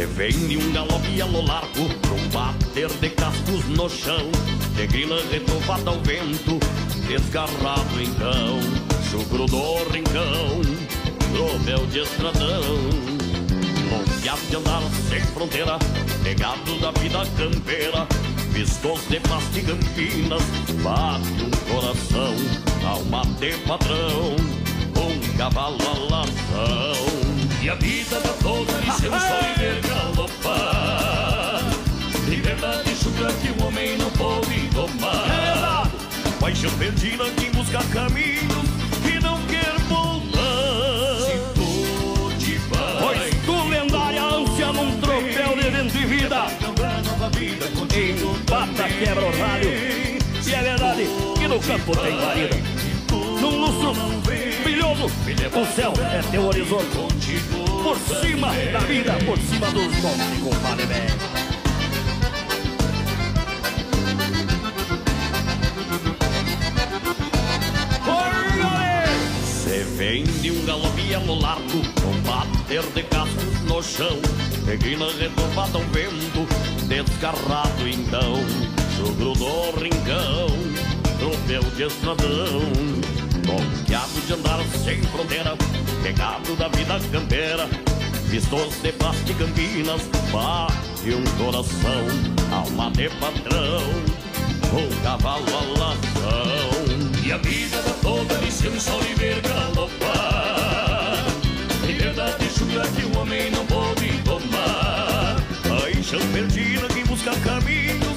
Se 0.00 0.06
vem 0.06 0.30
de 0.30 0.56
um 0.56 0.72
galope 0.72 1.20
a 1.20 1.26
lo 1.26 1.42
largo 1.42 1.82
um 1.82 2.28
bater 2.30 2.88
de 2.88 3.10
cascos 3.10 3.66
no 3.66 3.86
chão 3.86 4.30
De 4.74 4.86
grila 4.86 5.22
retovada 5.30 5.90
ao 5.90 6.00
vento 6.00 6.58
Desgarrado 7.06 8.00
então 8.00 8.60
Chucro 9.10 9.44
do 9.44 9.84
rincão 9.92 10.62
Troveu 11.34 11.86
de 11.88 11.98
estradão. 11.98 12.62
Confiado 13.90 14.40
de 14.48 14.56
andar 14.56 14.82
sem 15.10 15.20
fronteira 15.20 15.78
Pegado 16.22 16.78
da 16.80 16.92
vida 16.92 17.18
campeira 17.36 18.06
Vistos 18.52 19.06
de 19.10 19.20
pasta 19.20 19.58
e 19.58 19.62
campinas 19.62 20.42
Bate 20.82 21.44
um 21.44 21.74
coração 21.74 22.34
Alma 22.90 23.22
de 23.38 23.52
patrão 23.68 24.34
Um 24.96 25.36
cavalo 25.36 25.76
a 25.82 26.16
lação 26.16 27.29
E 27.62 27.68
a 27.68 27.74
vida 27.74 28.18
dá 28.20 28.32
toda 28.42 28.72
licença 28.78 29.38
e 29.44 29.58
ver 29.58 29.80
galopar 29.82 31.60
Liberdade 32.26 32.94
chucra 32.96 33.30
que 33.34 33.50
o 33.50 33.66
homem 33.66 33.98
não 33.98 34.10
pode 34.12 34.68
tomar. 34.68 35.86
Paixão 36.40 36.70
perdida 36.78 37.24
que 37.36 37.50
busca 37.50 37.80
caminhos 37.92 38.64
E 39.04 39.20
não 39.22 39.36
quer 39.42 39.78
voltar. 39.88 40.40
Se 41.26 41.38
tu 41.54 42.32
te 42.38 42.56
vai 42.68 42.98
Pois 42.98 43.34
tu, 43.44 43.68
lendária 43.68 44.22
ânsia 44.22 44.72
num 44.72 44.98
troféu 44.98 45.54
de 45.56 45.70
vento 45.70 45.96
e 45.98 46.06
vida. 46.06 46.46
Empata, 47.92 48.88
quebra 48.88 49.26
o 49.26 49.38
ralho 49.38 49.70
E 50.46 50.54
é 50.54 50.62
verdade 50.62 51.06
que 51.38 51.46
no 51.46 51.60
campo 51.60 51.94
tem 51.94 52.16
guarida 52.16 52.69
brilhoso 54.62 55.06
O 55.06 55.74
céu 55.74 55.92
é 56.12 56.22
teu 56.30 56.44
horizonte. 56.46 57.40
Por 57.82 57.96
cima 57.98 58.48
da 58.72 58.80
vida, 58.80 59.12
por 59.24 59.38
cima 59.38 59.70
dos 59.70 59.96
montes, 60.02 60.42
compadre 60.42 60.86
velho 60.86 61.40
Se 69.44 69.84
vem 69.96 70.24
de 70.24 70.50
um 70.50 70.64
galope 70.66 71.00
largo 71.40 71.82
Com 72.02 72.20
bater 72.28 72.82
de 72.94 73.02
cascos 73.04 73.60
no 73.62 73.82
chão 73.82 74.18
Reguina 74.66 75.06
retovada 75.18 75.78
ao 75.78 75.84
vento 75.84 76.46
Desgarrado 76.86 77.88
então 77.88 78.36
Jogro 78.96 79.32
do 79.32 79.70
rincão 79.80 80.48
Troféu 81.18 81.62
de 81.76 81.84
estradão 81.84 83.19
Confiado 83.50 84.20
de 84.26 84.32
andar 84.32 84.60
sem 84.84 85.02
fronteira 85.02 85.56
Pegado 86.02 86.54
da 86.54 86.68
vida 86.68 87.00
campeira 87.10 87.68
Vistos 88.28 88.76
de 88.80 88.88
e 88.88 89.34
campinas 89.34 90.02
Bate 90.30 91.14
um 91.14 91.24
coração 91.36 92.06
Alma 92.52 92.92
de 92.92 93.08
patrão 93.08 93.82
Um 94.72 95.02
cavalo 95.02 95.44
a 95.48 95.78
lação. 95.80 97.24
E 97.24 97.32
a 97.32 97.38
vida 97.38 97.82
dá 97.82 97.92
toda 98.02 98.34
licença 98.38 98.92
ao 98.92 99.00
viver 99.00 99.40
galopar 99.40 101.24
Liberdade 101.84 102.44
chucra 102.56 102.86
que 102.86 103.04
o 103.04 103.18
homem 103.18 103.50
não 103.50 103.66
pode 103.66 104.12
tomar. 104.22 105.36
Paixão 105.68 106.20
perdida 106.32 106.86
que 106.86 107.02
busca 107.04 107.34
caminhos 107.40 108.09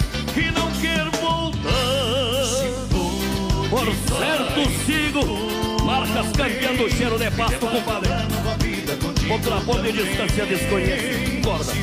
105. 3.91 5.83
Marcas 5.83 6.31
campeã 6.31 6.73
do 6.75 6.89
cheiro 6.89 7.17
de 7.17 7.29
pasto, 7.31 7.67
compadre. 7.67 8.09
Contraponto 9.27 9.85
e 9.85 9.91
distância 9.91 10.45
desconhece. 10.45 11.41
Corda. 11.43 11.73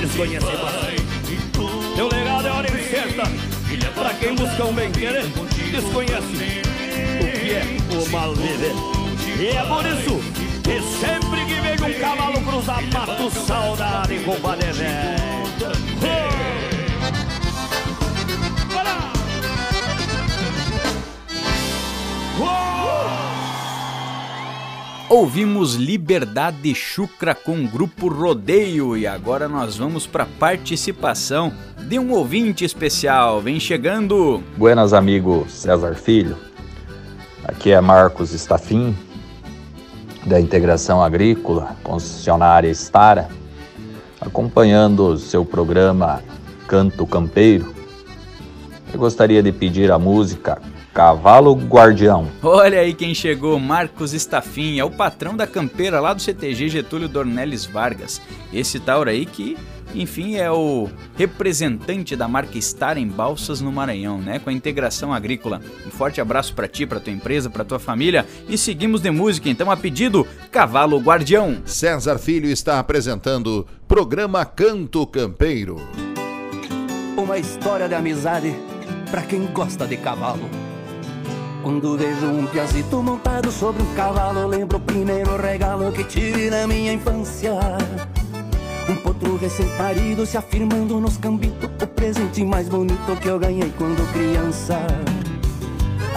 Desconhece 0.00 0.46
pasto. 0.46 1.94
Teu 1.96 2.08
legado 2.08 2.46
é 2.46 2.50
hora 2.50 2.68
incerta. 2.68 3.22
Pra 3.94 4.14
quem 4.14 4.34
busca 4.34 4.64
um 4.64 4.72
bem 4.72 4.90
querer, 4.92 5.26
desconhece 5.70 6.62
o 7.20 7.38
que 7.38 7.52
é 7.52 7.64
o 7.96 8.10
mal 8.10 8.34
viver. 8.34 8.72
E 9.38 9.48
é 9.48 9.62
por 9.62 9.84
isso 9.86 10.20
que 10.62 10.80
sempre 11.00 11.44
que 11.46 11.60
vejo 11.60 11.84
um 11.84 12.00
cavalo 12.00 12.40
cruzar, 12.42 12.82
mato 12.92 13.30
saudade, 13.30 14.18
compadre. 14.20 14.66
Oh! 16.02 16.79
Ouvimos 25.10 25.74
Liberdade 25.74 26.72
Chucra 26.72 27.34
com 27.34 27.64
o 27.64 27.68
grupo 27.68 28.06
Rodeio 28.06 28.96
e 28.96 29.08
agora 29.08 29.48
nós 29.48 29.76
vamos 29.76 30.06
para 30.06 30.24
participação 30.24 31.52
de 31.88 31.98
um 31.98 32.12
ouvinte 32.12 32.64
especial. 32.64 33.40
Vem 33.40 33.58
chegando. 33.58 34.40
Buenas 34.56 34.92
amigo 34.92 35.46
César 35.48 35.94
Filho. 35.96 36.36
Aqui 37.44 37.72
é 37.72 37.80
Marcos 37.80 38.32
Stafim 38.32 38.96
da 40.24 40.40
Integração 40.40 41.02
Agrícola, 41.02 41.76
concessionária 41.82 42.68
Estara, 42.68 43.28
acompanhando 44.20 45.18
seu 45.18 45.44
programa 45.44 46.22
Canto 46.68 47.04
Campeiro. 47.04 47.74
Eu 48.92 48.98
gostaria 49.00 49.42
de 49.42 49.50
pedir 49.50 49.90
a 49.90 49.98
música 49.98 50.62
Cavalo 50.92 51.54
Guardião. 51.54 52.28
Olha 52.42 52.80
aí 52.80 52.92
quem 52.92 53.14
chegou, 53.14 53.58
Marcos 53.60 54.12
Stafim, 54.12 54.78
é 54.78 54.84
o 54.84 54.90
patrão 54.90 55.36
da 55.36 55.46
campeira 55.46 56.00
lá 56.00 56.12
do 56.12 56.20
CTG 56.20 56.68
Getúlio 56.68 57.08
Dornelles 57.08 57.64
Vargas. 57.64 58.20
Esse 58.52 58.80
tauro 58.80 59.08
aí 59.08 59.24
que, 59.24 59.56
enfim, 59.94 60.36
é 60.36 60.50
o 60.50 60.88
representante 61.16 62.16
da 62.16 62.26
marca 62.26 62.60
Star 62.60 62.98
em 62.98 63.06
Balsas 63.06 63.60
no 63.60 63.70
Maranhão, 63.70 64.18
né? 64.18 64.40
Com 64.40 64.50
a 64.50 64.52
integração 64.52 65.14
agrícola. 65.14 65.60
Um 65.86 65.90
forte 65.90 66.20
abraço 66.20 66.54
para 66.54 66.66
ti, 66.66 66.84
para 66.84 66.98
tua 66.98 67.12
empresa, 67.12 67.48
para 67.48 67.64
tua 67.64 67.78
família 67.78 68.26
e 68.48 68.58
seguimos 68.58 69.00
de 69.00 69.10
música, 69.10 69.48
então 69.48 69.70
a 69.70 69.76
pedido 69.76 70.26
Cavalo 70.50 70.98
Guardião. 70.98 71.62
César 71.64 72.18
Filho 72.18 72.50
está 72.50 72.80
apresentando 72.80 73.66
programa 73.86 74.44
Canto 74.44 75.06
Campeiro. 75.06 75.76
Uma 77.16 77.38
história 77.38 77.88
de 77.88 77.94
amizade 77.94 78.54
para 79.10 79.22
quem 79.22 79.46
gosta 79.46 79.86
de 79.86 79.96
cavalo. 79.96 80.48
Quando 81.62 81.96
vejo 81.96 82.26
um 82.26 82.46
piazito 82.46 83.02
montado 83.02 83.52
sobre 83.52 83.82
um 83.82 83.94
cavalo, 83.94 84.46
lembro 84.46 84.78
o 84.78 84.80
primeiro 84.80 85.36
regalo 85.36 85.92
que 85.92 86.04
tive 86.04 86.48
na 86.48 86.66
minha 86.66 86.92
infância. 86.92 87.52
Um 88.88 88.96
potro 88.96 89.36
recém-parido 89.36 90.24
se 90.24 90.36
afirmando 90.36 90.98
nos 90.98 91.16
cambitos, 91.16 91.68
o 91.82 91.86
presente 91.86 92.44
mais 92.44 92.68
bonito 92.68 93.16
que 93.20 93.28
eu 93.28 93.38
ganhei 93.38 93.72
quando 93.76 94.10
criança. 94.12 94.78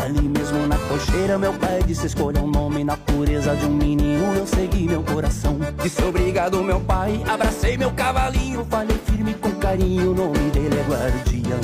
ali 0.04 0.28
mesmo 0.28 0.68
na 0.68 0.78
cocheira 0.78 1.38
Meu 1.38 1.54
pai 1.54 1.82
disse 1.86 2.08
escolha 2.08 2.42
um 2.42 2.48
nome 2.48 2.84
na 2.84 2.98
pureza 2.98 3.56
de 3.56 3.66
um 3.66 3.74
menino 3.74 4.34
Eu 4.36 4.46
segui 4.46 4.88
meu 4.88 5.02
coração 5.04 5.58
Disse 5.82 6.04
obrigado 6.04 6.62
meu 6.64 6.80
pai, 6.82 7.22
abracei 7.28 7.78
meu 7.78 7.92
cavalinho 7.92 8.66
Falei 8.70 8.98
firme 9.06 9.34
com 9.36 9.52
carinho, 9.52 10.12
o 10.12 10.16
nome 10.16 10.50
dele 10.52 10.78
é 10.78 10.84
Guardião 10.84 11.60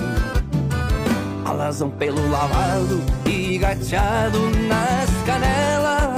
Alazão 1.45 1.89
pelo 1.89 2.29
lavado 2.29 3.01
e 3.25 3.48
gateado 3.59 4.39
nas 4.67 5.09
canelas. 5.25 6.17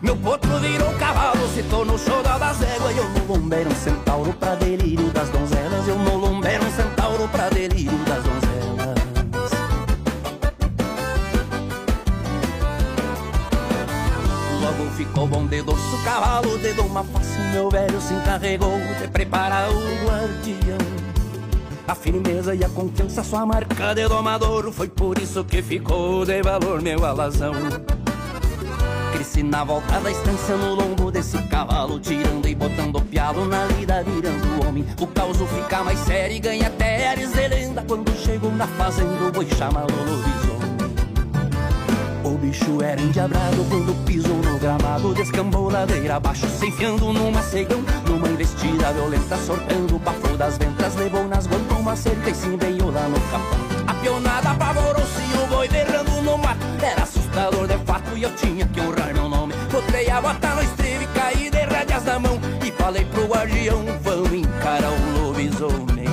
Meu 0.00 0.16
potro 0.16 0.58
virou 0.58 0.92
cavalo, 0.94 1.46
se 1.54 1.62
tornou 1.64 1.98
xodó 1.98 2.38
das 2.38 2.62
éguas 2.62 2.94
E 2.94 2.98
eu 2.98 3.08
no 3.10 3.32
lombo 3.32 3.54
era 3.54 3.68
um 3.68 3.74
centauro 3.74 4.32
pra 4.32 4.54
delírio 4.54 5.10
das 5.10 5.28
donzelas. 5.28 5.86
Eu 5.86 5.98
no 5.98 6.16
lombo 6.16 6.46
era 6.46 6.64
um 6.64 6.70
centauro 6.70 7.28
pra 7.28 7.50
delírio 7.50 7.98
das 7.98 8.24
donzelas. 8.24 8.50
Logo 14.62 14.90
ficou 14.96 15.26
bom 15.26 15.46
de 15.46 15.62
dorso 15.62 16.04
cavalo 16.04 16.56
Dedo 16.58 16.82
uma 16.82 17.04
face, 17.04 17.38
meu 17.52 17.68
velho 17.70 18.00
se 18.00 18.14
encarregou 18.14 18.78
De 19.00 19.08
preparar 19.08 19.70
o 19.70 20.06
guardião 20.06 21.09
a 21.90 21.94
firmeza 21.94 22.54
e 22.54 22.64
a 22.64 22.68
confiança, 22.68 23.24
sua 23.24 23.44
marca 23.44 23.92
de 23.94 24.06
domador 24.06 24.70
Foi 24.70 24.88
por 24.88 25.18
isso 25.18 25.42
que 25.42 25.60
ficou 25.60 26.24
de 26.24 26.40
valor 26.40 26.80
meu 26.80 27.04
alazão. 27.04 27.52
Cresci 29.12 29.42
na 29.42 29.64
volta 29.64 29.98
da 29.98 30.10
estância 30.10 30.56
no 30.56 30.76
lombo 30.76 31.10
desse 31.10 31.36
cavalo 31.48 31.98
Tirando 31.98 32.46
e 32.46 32.54
botando 32.54 33.02
pialo 33.02 33.44
na 33.44 33.64
lida, 33.66 34.04
virando 34.04 34.68
homem. 34.68 34.86
O 35.00 35.06
caos 35.08 35.38
fica 35.38 35.82
mais 35.82 35.98
sério 36.00 36.36
e 36.36 36.38
ganha 36.38 36.68
até 36.68 37.08
ares 37.08 37.32
de 37.32 37.48
lenda. 37.48 37.84
Quando 37.86 38.16
chegou 38.18 38.52
na 38.52 38.68
fazenda 38.68 39.24
o 39.24 39.32
boi 39.32 39.48
chama 39.56 39.84
o 42.22 42.38
bicho 42.38 42.80
era 42.80 43.00
endiabrado 43.00 43.64
quando 43.68 44.04
pisou 44.04 44.36
no 44.36 44.58
gramado 44.58 45.12
Descambou 45.14 45.68
ladeira 45.68 46.16
abaixo, 46.16 46.46
se 46.48 46.66
enfiando 46.66 47.12
numa 47.12 47.42
cegão 47.42 47.82
Numa 48.06 48.28
investida 48.28 48.92
violenta, 48.92 49.36
sortando 49.38 49.96
o 49.96 49.98
bafo 49.98 50.29
das 50.40 50.56
ventas 50.56 50.94
Levou 50.96 51.28
nas 51.28 51.46
guantas 51.46 51.78
uma 51.78 51.94
cerca 51.94 52.30
e 52.30 52.34
se 52.34 52.56
veio 52.56 52.90
lá 52.90 53.06
no 53.08 53.20
capão 53.30 53.60
A 53.86 53.94
pionada 53.94 54.50
apavorou-se 54.50 55.20
e 55.20 55.44
o 55.44 55.46
boi 55.46 55.68
berrando 55.68 56.22
no 56.22 56.38
mato 56.38 56.66
Era 56.82 57.02
assustador 57.02 57.68
de 57.68 57.76
fato 57.84 58.16
e 58.16 58.22
eu 58.22 58.34
tinha 58.34 58.66
que 58.66 58.80
honrar 58.80 59.12
meu 59.12 59.28
nome. 59.28 59.52
Botei 59.70 60.08
a 60.10 60.20
bota 60.20 60.54
no 60.54 60.62
estribo 60.62 61.04
e 61.04 61.06
caí 61.08 61.50
de 61.50 61.64
rédeas 61.66 62.04
na 62.04 62.18
mão. 62.18 62.40
E 62.64 62.72
falei 62.72 63.04
pro 63.04 63.26
guardião, 63.26 63.84
vamos 64.02 64.32
encarar 64.32 64.90
o 64.90 65.18
lobisomem. 65.18 66.08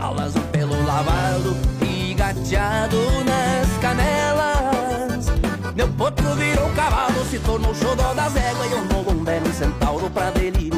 Alazão 0.00 0.42
pelo 0.52 0.80
lavado 0.84 1.56
e 1.82 2.14
gateado 2.14 2.96
nas 3.24 3.78
canelas 3.80 4.52
meu 5.74 5.88
potro 5.88 6.34
virou 6.34 6.68
cavalo, 6.76 7.24
se 7.30 7.38
tornou 7.38 7.74
xodó 7.74 8.12
das 8.12 8.36
éguas 8.36 8.70
E 8.70 8.72
eu 8.72 8.84
no 8.84 9.10
lumbé 9.10 9.40
no 9.40 9.52
centauro 9.54 10.10
pra 10.10 10.30
delírio 10.30 10.71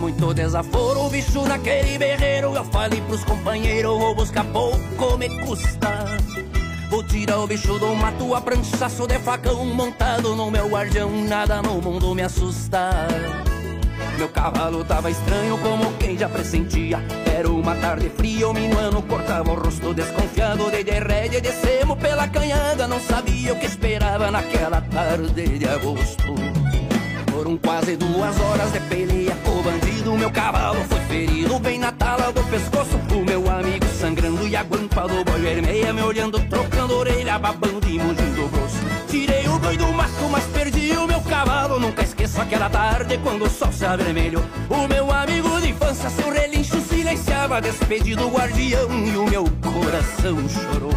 muito 0.00 0.32
desaforo. 0.32 1.06
O 1.06 1.10
bicho 1.10 1.42
naquele 1.42 1.98
berreiro 1.98 2.54
Eu 2.54 2.64
falei 2.64 3.00
pros 3.02 3.22
companheiros, 3.22 3.98
vou 3.98 4.14
buscar 4.14 4.44
pouco 4.46 5.18
me 5.18 5.28
custa. 5.40 6.06
Vou 6.88 7.04
tirar 7.04 7.38
o 7.38 7.46
bicho 7.46 7.78
do 7.78 7.94
mato 7.94 8.34
a 8.34 8.40
pranchaço 8.40 9.06
de 9.06 9.16
facão 9.20 9.64
Montado 9.64 10.34
no 10.34 10.50
meu 10.50 10.68
guardião, 10.68 11.10
nada 11.24 11.62
no 11.62 11.80
mundo 11.80 12.14
me 12.14 12.22
assusta. 12.22 12.90
Meu 14.16 14.28
cavalo 14.28 14.84
tava 14.84 15.10
estranho 15.10 15.56
como 15.58 15.92
quem 15.94 16.18
já 16.18 16.28
pressentia. 16.28 16.98
Era 17.34 17.48
uma 17.48 17.74
tarde 17.76 18.10
fria, 18.10 18.48
o 18.48 18.54
minuano 18.54 19.02
cortava 19.02 19.52
o 19.52 19.54
rosto 19.54 19.94
desconfiado. 19.94 20.70
De 20.70 20.98
rédea 20.98 21.40
descemos 21.40 21.98
pela 21.98 22.26
canhada 22.26 22.88
Não 22.88 23.00
sabia 23.00 23.52
o 23.52 23.58
que 23.58 23.66
esperava 23.66 24.30
naquela 24.30 24.80
tarde 24.80 25.58
de 25.58 25.68
agosto. 25.68 26.34
Foram 27.40 27.56
quase 27.56 27.96
duas 27.96 28.38
horas 28.38 28.70
de 28.72 28.80
peleia 28.80 29.34
O 29.46 29.62
bandido, 29.62 29.89
meu 30.04 30.30
cavalo 30.30 30.82
foi 30.88 31.00
ferido 31.00 31.58
Bem 31.58 31.78
na 31.78 31.92
tala 31.92 32.32
do 32.32 32.42
pescoço 32.44 32.98
O 33.14 33.24
meu 33.24 33.50
amigo 33.50 33.86
sangrando 33.86 34.46
e 34.46 34.56
a 34.56 34.62
guampa 34.62 35.06
do 35.06 35.24
boi 35.24 35.40
vermelha 35.40 35.92
Me 35.92 36.02
olhando, 36.02 36.40
trocando 36.48 36.96
orelha, 36.96 37.38
babando 37.38 37.86
e 37.86 37.98
mugindo 37.98 38.50
grosso. 38.50 38.76
Tirei 39.08 39.46
o 39.48 39.58
boi 39.58 39.76
do 39.76 39.92
mato, 39.92 40.28
mas 40.30 40.44
perdi 40.44 40.92
o 40.92 41.06
meu 41.06 41.20
cavalo. 41.20 41.78
Nunca 41.78 42.02
esqueço 42.02 42.40
aquela 42.40 42.70
tarde 42.70 43.18
quando 43.18 43.44
o 43.44 43.50
sol 43.50 43.72
se 43.72 43.84
avermelhou. 43.84 44.42
O 44.68 44.88
meu 44.88 45.10
amigo 45.12 45.60
de 45.60 45.70
infância, 45.70 46.08
seu 46.10 46.30
relincho 46.30 46.80
silenciava 46.80 47.60
Despedido 47.60 48.26
o 48.26 48.30
guardião 48.30 48.88
e 48.90 49.16
o 49.16 49.26
meu 49.26 49.44
coração 49.62 50.48
chorou. 50.48 50.94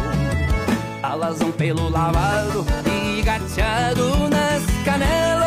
Alazão 1.02 1.50
pelo 1.52 1.88
lavado 1.90 2.64
e 2.86 3.22
gateado 3.22 4.28
nas 4.30 4.62
canelas 4.84 5.43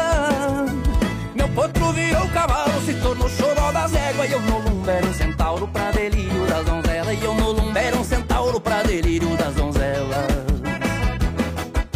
E 4.28 4.32
eu 4.32 4.42
no 4.42 4.60
lumbo 4.60 4.90
era 4.90 5.06
um 5.06 5.14
centauro 5.14 5.68
pra 5.68 5.92
delírio 5.92 6.46
das 6.48 6.66
donzelas 6.66 7.18
E 7.20 7.24
eu 7.24 7.34
no 7.34 7.52
lumbo 7.52 7.78
era 7.78 7.98
um 7.98 8.04
centauro 8.04 8.60
pra 8.60 8.84
delírio 8.84 9.36
das 9.38 9.54
donzelas 9.56 10.48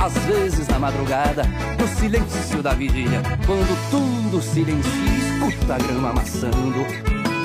às 0.03 0.13
vezes 0.25 0.67
na 0.67 0.79
madrugada, 0.79 1.43
no 1.79 1.87
silêncio 1.87 2.63
da 2.63 2.73
vigília, 2.73 3.21
quando 3.45 3.91
tudo 3.91 4.41
silencia, 4.41 4.89
escuta 4.89 5.75
a 5.75 5.77
grama 5.77 6.09
amassando, 6.09 6.83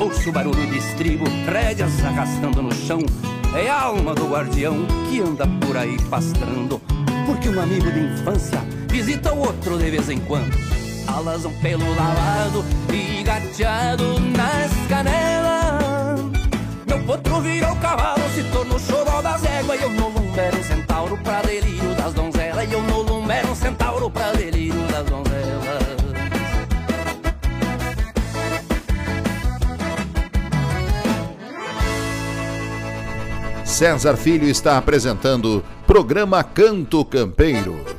ouço 0.01 0.33
barulho 0.33 0.66
de 0.66 0.79
estribo, 0.79 1.27
rédeas 1.46 2.03
arrastando 2.03 2.62
no 2.62 2.75
chão. 2.75 3.01
É 3.55 3.68
a 3.68 3.83
alma 3.83 4.14
do 4.14 4.29
guardião 4.29 4.87
que 5.11 5.20
anda 5.20 5.46
por 5.66 5.77
aí 5.77 5.99
pastrando, 6.09 6.81
porque 7.27 7.51
um 7.51 7.61
amigo 7.61 7.92
de 7.92 8.01
infância 8.01 8.59
visita 8.88 9.35
o 9.35 9.40
outro 9.40 9.77
de 9.77 9.90
vez 9.90 10.09
em 10.09 10.18
quando. 10.20 10.57
Alazão 11.07 11.53
pelo 11.61 11.88
lavado 11.94 12.64
e 12.90 13.22
gateado 13.22 14.18
nas 14.18 14.75
canelas. 14.87 16.20
Meu 16.87 17.03
potro 17.05 17.40
virou 17.40 17.75
cavalo, 17.77 18.22
se 18.35 18.42
tornou 18.44 18.79
choró 18.79 19.20
das 19.20 19.44
éguas 19.44 19.81
e 19.81 19.83
eu 19.83 19.90
no 19.90 20.09
um 20.09 20.62
centauro 20.62 21.18
pra 21.18 21.42
delírio 21.42 21.94
das 21.94 22.14
donzelas. 22.14 22.68
E 22.68 22.72
eu 22.72 22.83
no 22.83 23.18
um 23.18 23.55
centauro 23.55 24.11
pra 24.11 24.33
delírio 24.33 24.81
das 24.88 25.05
donzelas. 25.07 25.27
César 33.64 34.16
Filho 34.16 34.49
está 34.49 34.79
apresentando 34.79 35.62
programa 35.87 36.42
Canto 36.42 37.05
Campeiro. 37.05 37.95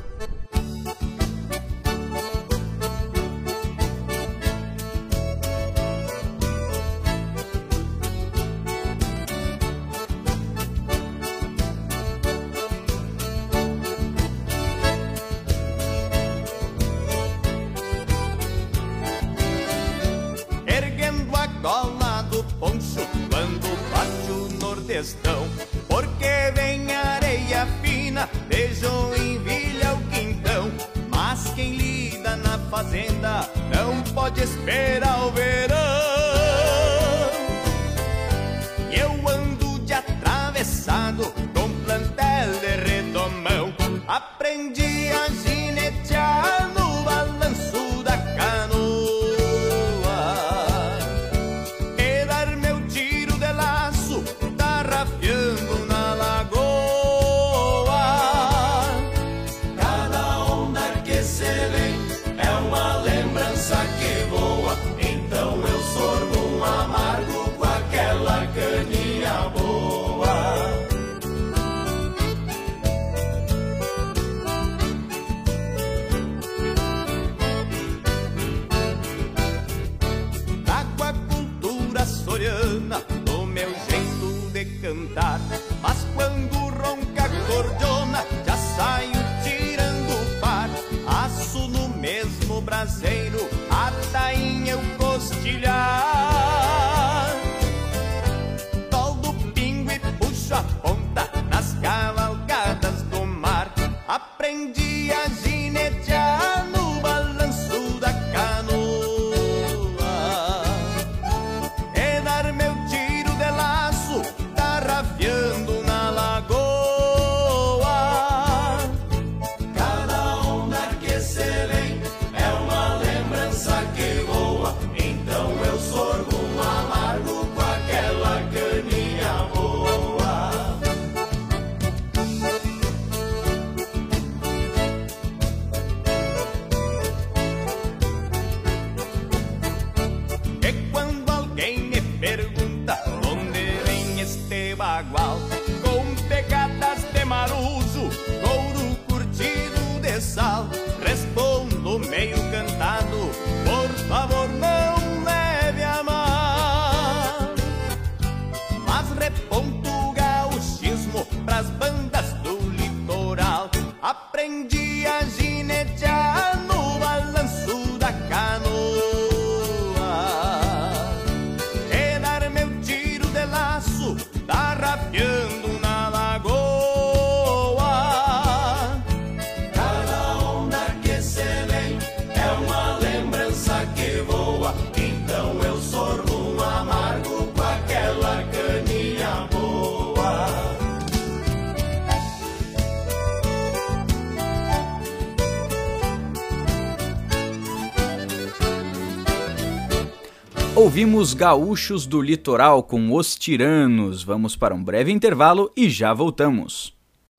Ouvimos 200.98 201.32
Gaúchos 201.32 202.06
do 202.08 202.20
Litoral 202.20 202.82
com 202.82 203.14
Os 203.14 203.36
Tiranos. 203.36 204.24
Vamos 204.24 204.56
para 204.56 204.74
um 204.74 204.82
breve 204.82 205.12
intervalo 205.12 205.70
e 205.76 205.88
já 205.88 206.12
voltamos. 206.12 206.92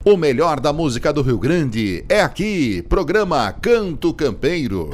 O 0.05 0.15
melhor 0.15 0.61
da 0.61 0.71
música 0.71 1.11
do 1.11 1.21
Rio 1.21 1.37
Grande 1.37 2.05
é 2.07 2.21
aqui, 2.21 2.81
programa 2.83 3.51
Canto 3.51 4.13
Campeiro. 4.13 4.91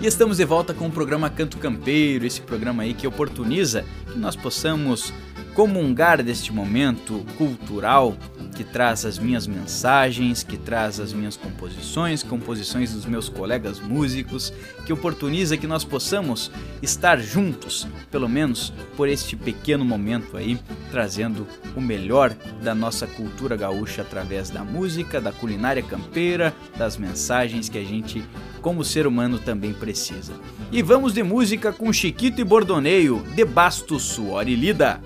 E 0.00 0.06
estamos 0.06 0.38
de 0.38 0.46
volta 0.46 0.72
com 0.72 0.86
o 0.86 0.90
programa 0.90 1.28
Canto 1.28 1.58
Campeiro, 1.58 2.24
esse 2.24 2.40
programa 2.40 2.84
aí 2.84 2.94
que 2.94 3.06
oportuniza 3.06 3.84
que 4.10 4.18
nós 4.18 4.34
possamos 4.34 5.12
comungar 5.54 6.22
deste 6.22 6.54
momento 6.54 7.22
cultural 7.36 8.16
que 8.62 8.72
traz 8.72 9.04
as 9.04 9.18
minhas 9.18 9.44
mensagens, 9.44 10.44
que 10.44 10.56
traz 10.56 11.00
as 11.00 11.12
minhas 11.12 11.36
composições, 11.36 12.22
composições 12.22 12.92
dos 12.92 13.04
meus 13.04 13.28
colegas 13.28 13.80
músicos, 13.80 14.52
que 14.86 14.92
oportuniza 14.92 15.56
que 15.56 15.66
nós 15.66 15.82
possamos 15.82 16.48
estar 16.80 17.18
juntos, 17.18 17.88
pelo 18.08 18.28
menos 18.28 18.72
por 18.96 19.08
este 19.08 19.34
pequeno 19.34 19.84
momento 19.84 20.36
aí, 20.36 20.60
trazendo 20.92 21.44
o 21.74 21.80
melhor 21.80 22.32
da 22.62 22.72
nossa 22.72 23.04
cultura 23.04 23.56
gaúcha 23.56 24.02
através 24.02 24.48
da 24.48 24.62
música, 24.62 25.20
da 25.20 25.32
culinária 25.32 25.82
campeira, 25.82 26.54
das 26.76 26.96
mensagens 26.96 27.68
que 27.68 27.78
a 27.78 27.84
gente, 27.84 28.24
como 28.60 28.84
ser 28.84 29.08
humano, 29.08 29.40
também 29.40 29.72
precisa. 29.72 30.34
E 30.70 30.82
vamos 30.82 31.12
de 31.12 31.24
música 31.24 31.72
com 31.72 31.92
Chiquito 31.92 32.40
e 32.40 32.44
Bordoneio, 32.44 33.24
de 33.34 33.44
Basto, 33.44 33.98
Suor 33.98 34.46
e 34.46 34.54
Lida. 34.54 35.00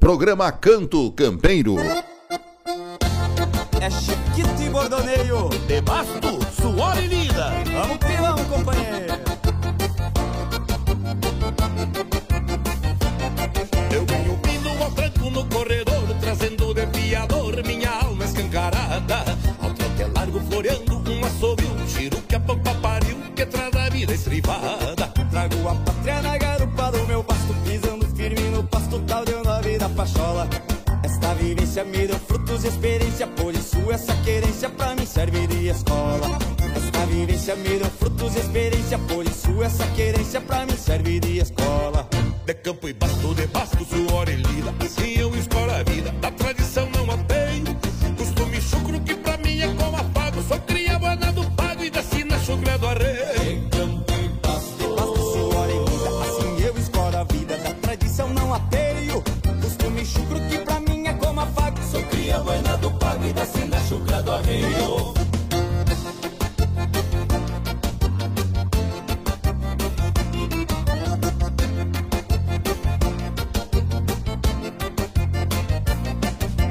Programa 0.00 0.50
Canto 0.50 1.12
Campeiro. 1.12 1.76
Bordoneio, 5.64 5.68
de 5.68 5.80
basto, 5.80 6.38
suor 6.60 6.96
e 7.02 7.06
lida. 7.06 7.52
Vamos 7.72 7.98
que 7.98 8.16
vamos, 8.20 8.46
companheiro. 8.46 9.14
Eu 13.90 14.06
venho 14.06 14.40
vindo 14.44 14.82
ao 14.82 14.90
tranco 14.92 15.30
no 15.30 15.44
corredor, 15.46 16.16
trazendo 16.20 16.74
de 16.74 16.86
fiador 16.86 17.62
minha 17.66 17.90
alma 17.90 18.24
escancarada. 18.24 19.24
Ao 19.60 19.70
trote 19.72 20.04
largo 20.14 20.40
floreando 20.40 21.10
um 21.10 21.24
assobio, 21.24 21.74
tiro 21.86 22.20
que 22.22 22.34
a 22.34 22.40
pampa 22.40 22.74
pariu, 22.74 23.16
que 23.34 23.46
traz 23.46 23.74
a 23.74 23.88
vida 23.88 24.14
estribada. 24.14 24.93
Vivência 31.74 31.84
me 31.84 32.06
deu 32.06 32.18
frutos 32.20 32.64
e 32.64 32.68
experiência, 32.68 33.26
por 33.26 33.52
isso 33.52 33.90
essa 33.90 34.14
querência 34.22 34.70
pra 34.70 34.94
mim 34.94 35.04
serve 35.04 35.46
de 35.48 35.68
escola. 35.68 36.38
Esta 36.76 37.06
vivência 37.06 37.56
me 37.56 37.78
deu 37.78 37.90
frutos 37.90 38.36
e 38.36 38.38
experiência, 38.38 38.98
por 38.98 39.26
isso 39.26 39.62
essa 39.62 39.86
querência 39.88 40.40
pra 40.40 40.64
mim 40.66 40.76
serve 40.76 41.18
de 41.18 41.38
escola. 41.38 42.08
De 42.46 42.54
campo 42.54 42.88
e 42.88 42.92
basto, 42.92 43.34
de 43.34 43.46
basto, 43.48 43.84
suor 43.84 44.28
e 44.28 44.36
lida. 44.36 44.72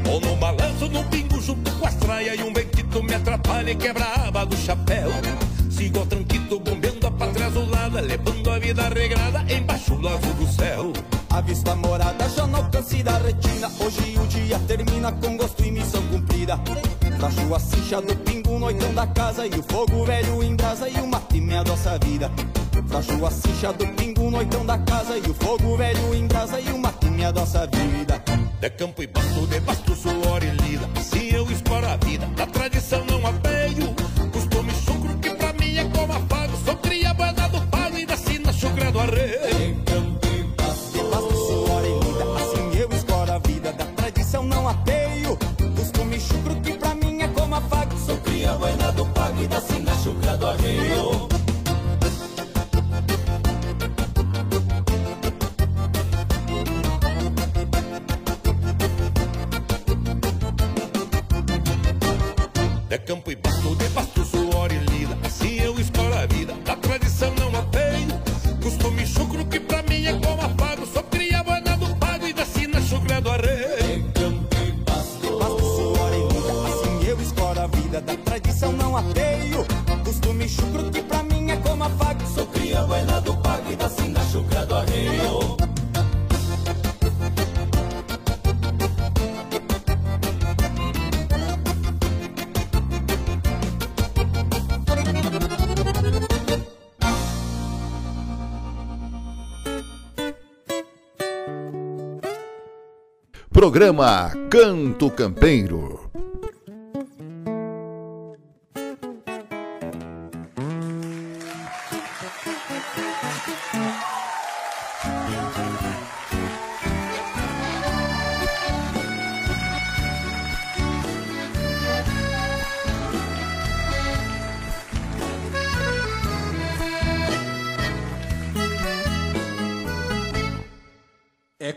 Ou 0.10 0.20
no 0.20 0.36
balanço, 0.38 0.88
no 0.90 1.04
pingo, 1.06 1.42
junto 1.42 1.72
com 1.72 1.88
as 1.88 1.96
traias 1.96 2.40
E 2.40 2.44
um 2.44 2.54
ventito 2.54 3.04
me 3.04 3.14
atrapalha 3.14 3.72
e 3.72 3.76
quebra 3.76 4.06
a 4.06 4.28
aba 4.28 4.46
do 4.46 4.56
chapéu. 4.58 5.10
Sigo 5.70 6.00
ao 6.00 6.06
tranquito, 6.06 6.60
bombeando 6.60 7.08
a 7.08 7.12
pátria 7.12 7.48
azulada 7.48 8.02
Levando 8.02 8.50
a 8.50 8.60
vida 8.60 8.90
regrada 8.90 9.46
embaixo 9.54 9.96
do 9.96 10.08
azul 10.08 10.34
do 10.34 10.48
céu. 10.48 10.94
A 11.30 11.42
vista 11.42 11.76
morada 11.76 12.30
já 12.30 12.46
no 12.46 12.58
alcance 12.58 13.02
da 13.02 13.18
retina. 13.18 13.72
Hoje 13.80 14.18
o 14.20 14.28
dia 14.28 14.60
termina 14.68 15.12
com 15.12 15.36
gosto 15.38 15.64
e 15.66 15.72
missão 15.72 16.02
cumprida. 16.08 16.60
Tracho 17.18 17.56
a 17.56 17.60
cincha 17.60 18.02
do 18.02 18.16
pingo, 18.18 18.60
noitão 18.60 18.94
da 18.94 19.08
casa 19.08 19.48
E 19.48 19.58
o 19.58 19.64
fogo 19.64 20.04
velho 20.04 20.44
em 20.44 20.56
brasa 20.56 20.90
e 20.90 21.00
o 21.00 21.08
mate 21.08 21.40
me 21.40 21.56
adoça 21.56 21.92
a 21.92 22.06
vida. 22.06 22.30
Tracho 22.88 23.26
a 23.26 23.32
cincha 23.32 23.72
do 23.74 23.88
pingo, 23.94 24.30
noitão 24.30 24.66
da 24.66 24.78
casa 24.78 25.18
E 25.18 25.30
o 25.30 25.34
fogo 25.34 25.78
velho 25.78 26.14
em 26.14 26.28
brasa 26.28 26.60
e 26.60 26.70
o 26.72 26.78
mate 26.78 27.10
me 27.10 27.24
adoça 27.24 27.62
a 27.62 27.66
vida 27.66 28.43
De 28.64 28.70
campo 28.70 29.04
e 29.04 29.08
basto, 29.08 29.46
de 29.48 29.60
basto, 29.60 29.94
suor 29.94 30.42
e 30.42 30.50
lida 30.64 30.90
Assim 30.96 31.36
eu 31.36 31.52
exploro 31.52 31.86
a 31.86 31.98
vida, 31.98 32.26
da 32.28 32.48
tradição 32.48 33.04
não 33.04 33.28
apeio 33.28 33.43
Programa 103.64 104.30
Canto 104.50 105.10
Campeiro. 105.10 105.93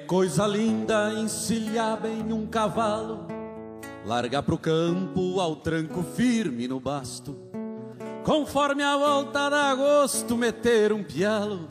Coisa 0.07 0.47
linda 0.47 1.13
encilhar 1.15 2.01
bem 2.01 2.33
um 2.33 2.47
cavalo, 2.47 3.27
largar 4.07 4.43
pro 4.45 4.57
campo 4.57 5.41
ao 5.41 5.57
tranco 5.57 6.05
firme 6.05 6.69
no 6.69 6.79
basto. 6.79 7.37
Conforme 8.23 8.85
a 8.85 8.97
volta 8.97 9.49
da 9.49 9.71
agosto, 9.71 10.37
meter 10.37 10.93
um 10.93 11.03
pialo 11.03 11.69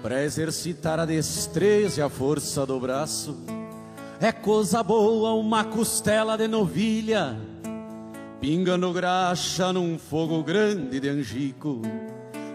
pra 0.00 0.22
exercitar 0.22 1.00
a 1.00 1.04
destreza 1.04 2.00
e 2.00 2.02
a 2.04 2.08
força 2.08 2.64
do 2.64 2.78
braço. 2.78 3.36
É 4.20 4.30
coisa 4.30 4.80
boa 4.82 5.34
uma 5.34 5.64
costela 5.64 6.36
de 6.38 6.46
novilha, 6.46 7.36
pingando 8.40 8.92
graxa 8.92 9.72
num 9.72 9.98
fogo 9.98 10.40
grande 10.44 11.00
de 11.00 11.08
angico. 11.08 11.82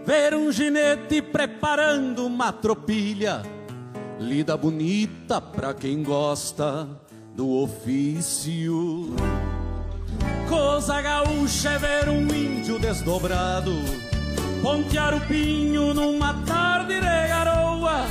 Ver 0.06 0.34
um 0.34 0.52
ginete 0.54 1.22
preparando 1.22 2.26
uma 2.26 2.54
tropilha 2.54 3.44
Lida 4.22 4.56
bonita 4.56 5.42
pra 5.42 5.74
quem 5.74 6.04
gosta 6.04 6.88
do 7.36 7.64
ofício. 7.64 9.16
Coisa 10.48 11.02
gaúcha 11.02 11.72
é 11.72 11.80
ver 11.80 12.10
um 12.10 12.28
índio 12.28 12.78
desdobrado, 12.78 13.72
pontear 14.62 15.16
o 15.16 15.22
pinho 15.22 15.92
numa 15.96 16.36
tarde 16.46 16.94
de 16.94 17.28
garoa, 17.28 18.06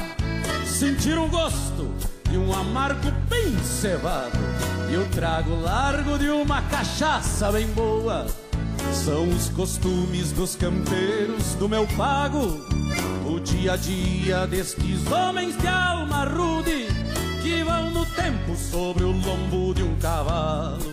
sentir 0.66 1.16
o 1.16 1.28
gosto 1.28 1.88
de 2.28 2.36
um 2.36 2.52
amargo 2.52 3.12
bem 3.28 3.56
cevado 3.62 4.36
e 4.92 4.96
o 4.96 5.06
trago 5.10 5.54
largo 5.60 6.18
de 6.18 6.28
uma 6.28 6.60
cachaça 6.62 7.52
bem 7.52 7.68
boa. 7.68 8.26
São 8.92 9.28
os 9.28 9.48
costumes 9.50 10.32
dos 10.32 10.56
campeiros 10.56 11.54
do 11.54 11.68
meu 11.68 11.86
pago 11.96 12.58
o 13.40 13.42
dia 13.42 13.72
a 13.72 13.76
dia 13.76 14.46
destes 14.46 15.10
homens 15.10 15.56
de 15.56 15.66
alma 15.66 16.24
rude 16.24 16.88
que 17.42 17.64
vão 17.64 17.90
no 17.90 18.04
tempo 18.04 18.54
sobre 18.54 19.02
o 19.02 19.12
lombo 19.12 19.72
de 19.72 19.82
um 19.82 19.96
cavalo, 19.96 20.92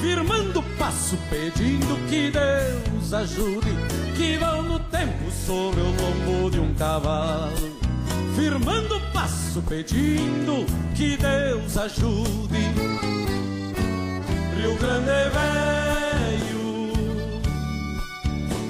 firmando 0.00 0.62
passo 0.78 1.18
pedindo 1.28 1.96
que 2.08 2.30
Deus 2.30 3.12
ajude, 3.12 3.76
que 4.16 4.36
vão 4.36 4.62
no 4.62 4.78
tempo 4.78 5.28
sobre 5.44 5.80
o 5.80 5.86
lombo 5.86 6.50
de 6.50 6.60
um 6.60 6.72
cavalo, 6.74 7.76
firmando 8.36 9.00
passo 9.12 9.60
pedindo 9.62 10.64
que 10.94 11.16
Deus 11.16 11.76
ajude. 11.76 12.62
Rio 14.56 14.76
Grande 14.78 15.10
é 15.10 15.30
velho, 16.30 16.92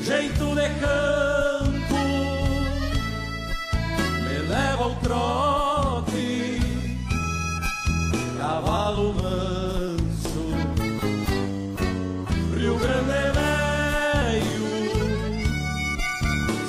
jeito 0.03 0.55
de 0.55 0.69
canto 0.81 1.52
leva 4.53 4.87
o 4.87 4.95
trote, 4.97 6.61
cavalo 8.39 9.15
manso, 9.15 10.45
Rio 12.55 12.77
Grande 12.79 13.13
é 13.13 13.33
velho, 14.43 14.67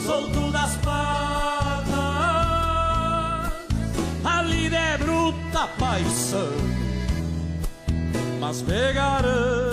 solto 0.05 0.51
das 0.51 0.75
patas, 0.77 1.93
a 4.23 4.41
lida 4.43 4.77
é 4.77 4.97
bruta 4.97 5.67
paixão, 5.77 6.53
mas 8.39 8.61
pegarão. 8.61 9.72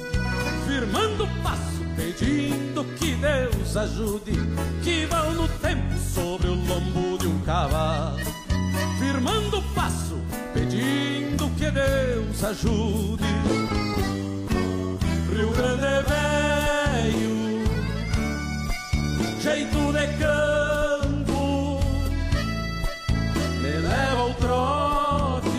firmando 0.91 1.27
passo, 1.41 1.81
pedindo 1.95 2.83
que 2.99 3.15
Deus 3.15 3.77
ajude, 3.77 4.33
que 4.83 5.05
vão 5.05 5.33
no 5.33 5.47
tempo 5.47 5.97
sobre 6.13 6.47
o 6.47 6.55
lombo 6.55 7.17
de 7.17 7.27
um 7.27 7.39
cavalo. 7.39 8.19
Firmando 8.99 9.61
passo, 9.73 10.19
pedindo 10.53 11.49
que 11.57 11.71
Deus 11.71 12.43
ajude. 12.43 13.23
Rio 15.33 15.49
Grande 15.51 15.85
é 15.85 16.03
velho, 16.03 17.63
jeito 19.39 19.93
de 19.93 20.07
campo, 20.19 21.79
me 23.61 23.71
leva 23.77 24.21
ao 24.21 24.33
trote, 24.33 25.49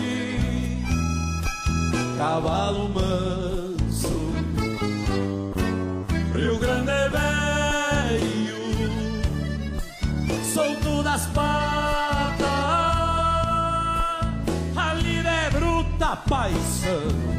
cavalo 2.17 2.89
manso. 2.89 3.42
Paisano, 16.15 17.33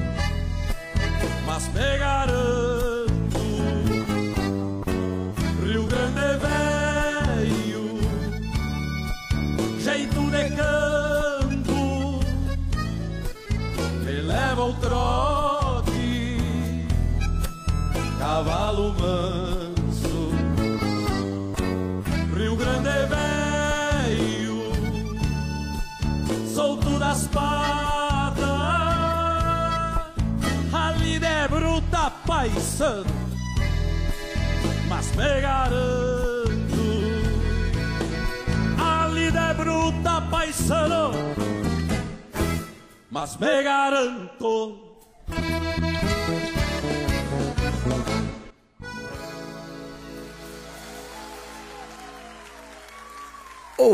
mas 1.47 1.69
pegarando. 1.69 3.04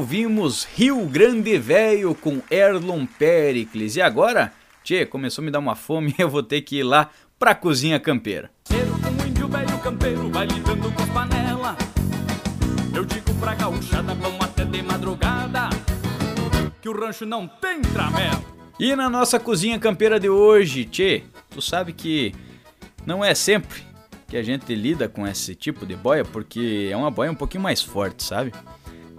Ouvimos 0.00 0.64
Rio 0.64 1.04
Grande 1.04 1.58
Velho 1.58 2.14
com 2.14 2.40
Erlon 2.50 3.04
Pericles. 3.04 3.96
E 3.96 4.00
agora, 4.00 4.50
tchê, 4.82 5.04
começou 5.04 5.42
a 5.42 5.44
me 5.44 5.50
dar 5.50 5.58
uma 5.58 5.76
fome, 5.76 6.14
eu 6.16 6.26
vou 6.26 6.42
ter 6.42 6.62
que 6.62 6.78
ir 6.78 6.84
lá 6.84 7.10
pra 7.38 7.54
cozinha 7.54 8.00
campeira. 8.00 8.50
Um 8.70 9.26
índio 9.26 9.46
velho 9.46 9.78
campeiro 9.80 10.30
vai 10.30 10.46
lidando 10.46 10.90
com 10.90 11.02
as 11.02 11.08
panela. 11.10 11.76
Eu 12.94 13.04
digo 13.04 13.34
pra 13.34 13.54
gauchada, 13.54 14.14
vamos 14.14 14.40
até 14.40 14.64
de 14.64 14.80
madrugada. 14.82 15.68
Que 16.80 16.88
o 16.88 16.98
rancho 16.98 17.26
não 17.26 17.46
tem 17.46 17.82
tramela. 17.82 18.42
E 18.78 18.96
na 18.96 19.10
nossa 19.10 19.38
cozinha 19.38 19.78
campeira 19.78 20.18
de 20.18 20.30
hoje, 20.30 20.86
tchê, 20.86 21.24
tu 21.50 21.60
sabe 21.60 21.92
que 21.92 22.34
não 23.04 23.22
é 23.22 23.34
sempre 23.34 23.82
que 24.26 24.36
a 24.38 24.42
gente 24.42 24.74
lida 24.74 25.10
com 25.10 25.26
esse 25.26 25.54
tipo 25.54 25.84
de 25.84 25.94
boia, 25.94 26.24
porque 26.24 26.88
é 26.90 26.96
uma 26.96 27.10
boia 27.10 27.30
um 27.30 27.34
pouquinho 27.34 27.62
mais 27.62 27.82
forte, 27.82 28.22
sabe? 28.22 28.50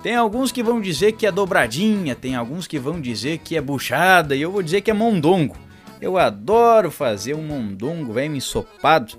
Tem 0.03 0.15
alguns 0.15 0.51
que 0.51 0.63
vão 0.63 0.81
dizer 0.81 1.11
que 1.11 1.27
é 1.27 1.31
dobradinha, 1.31 2.15
tem 2.15 2.35
alguns 2.35 2.65
que 2.65 2.79
vão 2.79 2.99
dizer 2.99 3.37
que 3.37 3.55
é 3.55 3.61
buchada, 3.61 4.35
e 4.35 4.41
eu 4.41 4.51
vou 4.51 4.63
dizer 4.63 4.81
que 4.81 4.89
é 4.89 4.93
mondongo. 4.93 5.55
Eu 6.01 6.17
adoro 6.17 6.89
fazer 6.89 7.35
um 7.35 7.43
mondongo, 7.43 8.13
velho, 8.13 8.35
ensopado, 8.35 9.13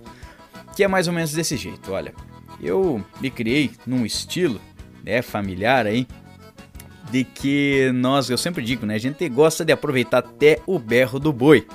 que 0.74 0.82
é 0.82 0.88
mais 0.88 1.06
ou 1.06 1.14
menos 1.14 1.32
desse 1.32 1.56
jeito, 1.56 1.92
olha. 1.92 2.12
Eu 2.60 3.04
me 3.20 3.30
criei 3.30 3.70
num 3.86 4.04
estilo, 4.04 4.60
né, 5.04 5.22
familiar 5.22 5.86
aí, 5.86 6.06
de 7.10 7.22
que 7.22 7.92
nós, 7.94 8.28
eu 8.28 8.38
sempre 8.38 8.64
digo, 8.64 8.84
né, 8.84 8.94
a 8.96 8.98
gente 8.98 9.28
gosta 9.28 9.64
de 9.64 9.72
aproveitar 9.72 10.18
até 10.18 10.58
o 10.66 10.78
berro 10.78 11.20
do 11.20 11.32
boi. 11.32 11.66